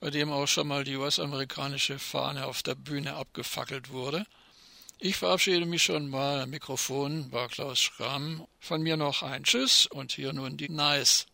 bei 0.00 0.10
dem 0.10 0.30
auch 0.30 0.46
schon 0.46 0.68
mal 0.68 0.84
die 0.84 0.96
US-amerikanische 0.96 1.98
Fahne 1.98 2.44
auf 2.44 2.62
der 2.62 2.74
Bühne 2.74 3.14
abgefackelt 3.14 3.88
wurde. 3.88 4.26
Ich 4.98 5.16
verabschiede 5.16 5.64
mich 5.64 5.82
schon 5.82 6.10
mal. 6.10 6.46
Mikrofon 6.46 7.32
war 7.32 7.48
Klaus 7.48 7.80
Schramm. 7.80 8.46
Von 8.60 8.82
mir 8.82 8.98
noch 8.98 9.22
ein 9.22 9.44
Tschüss 9.44 9.86
und 9.86 10.12
hier 10.12 10.34
nun 10.34 10.58
die 10.58 10.68
Nice. 10.68 11.24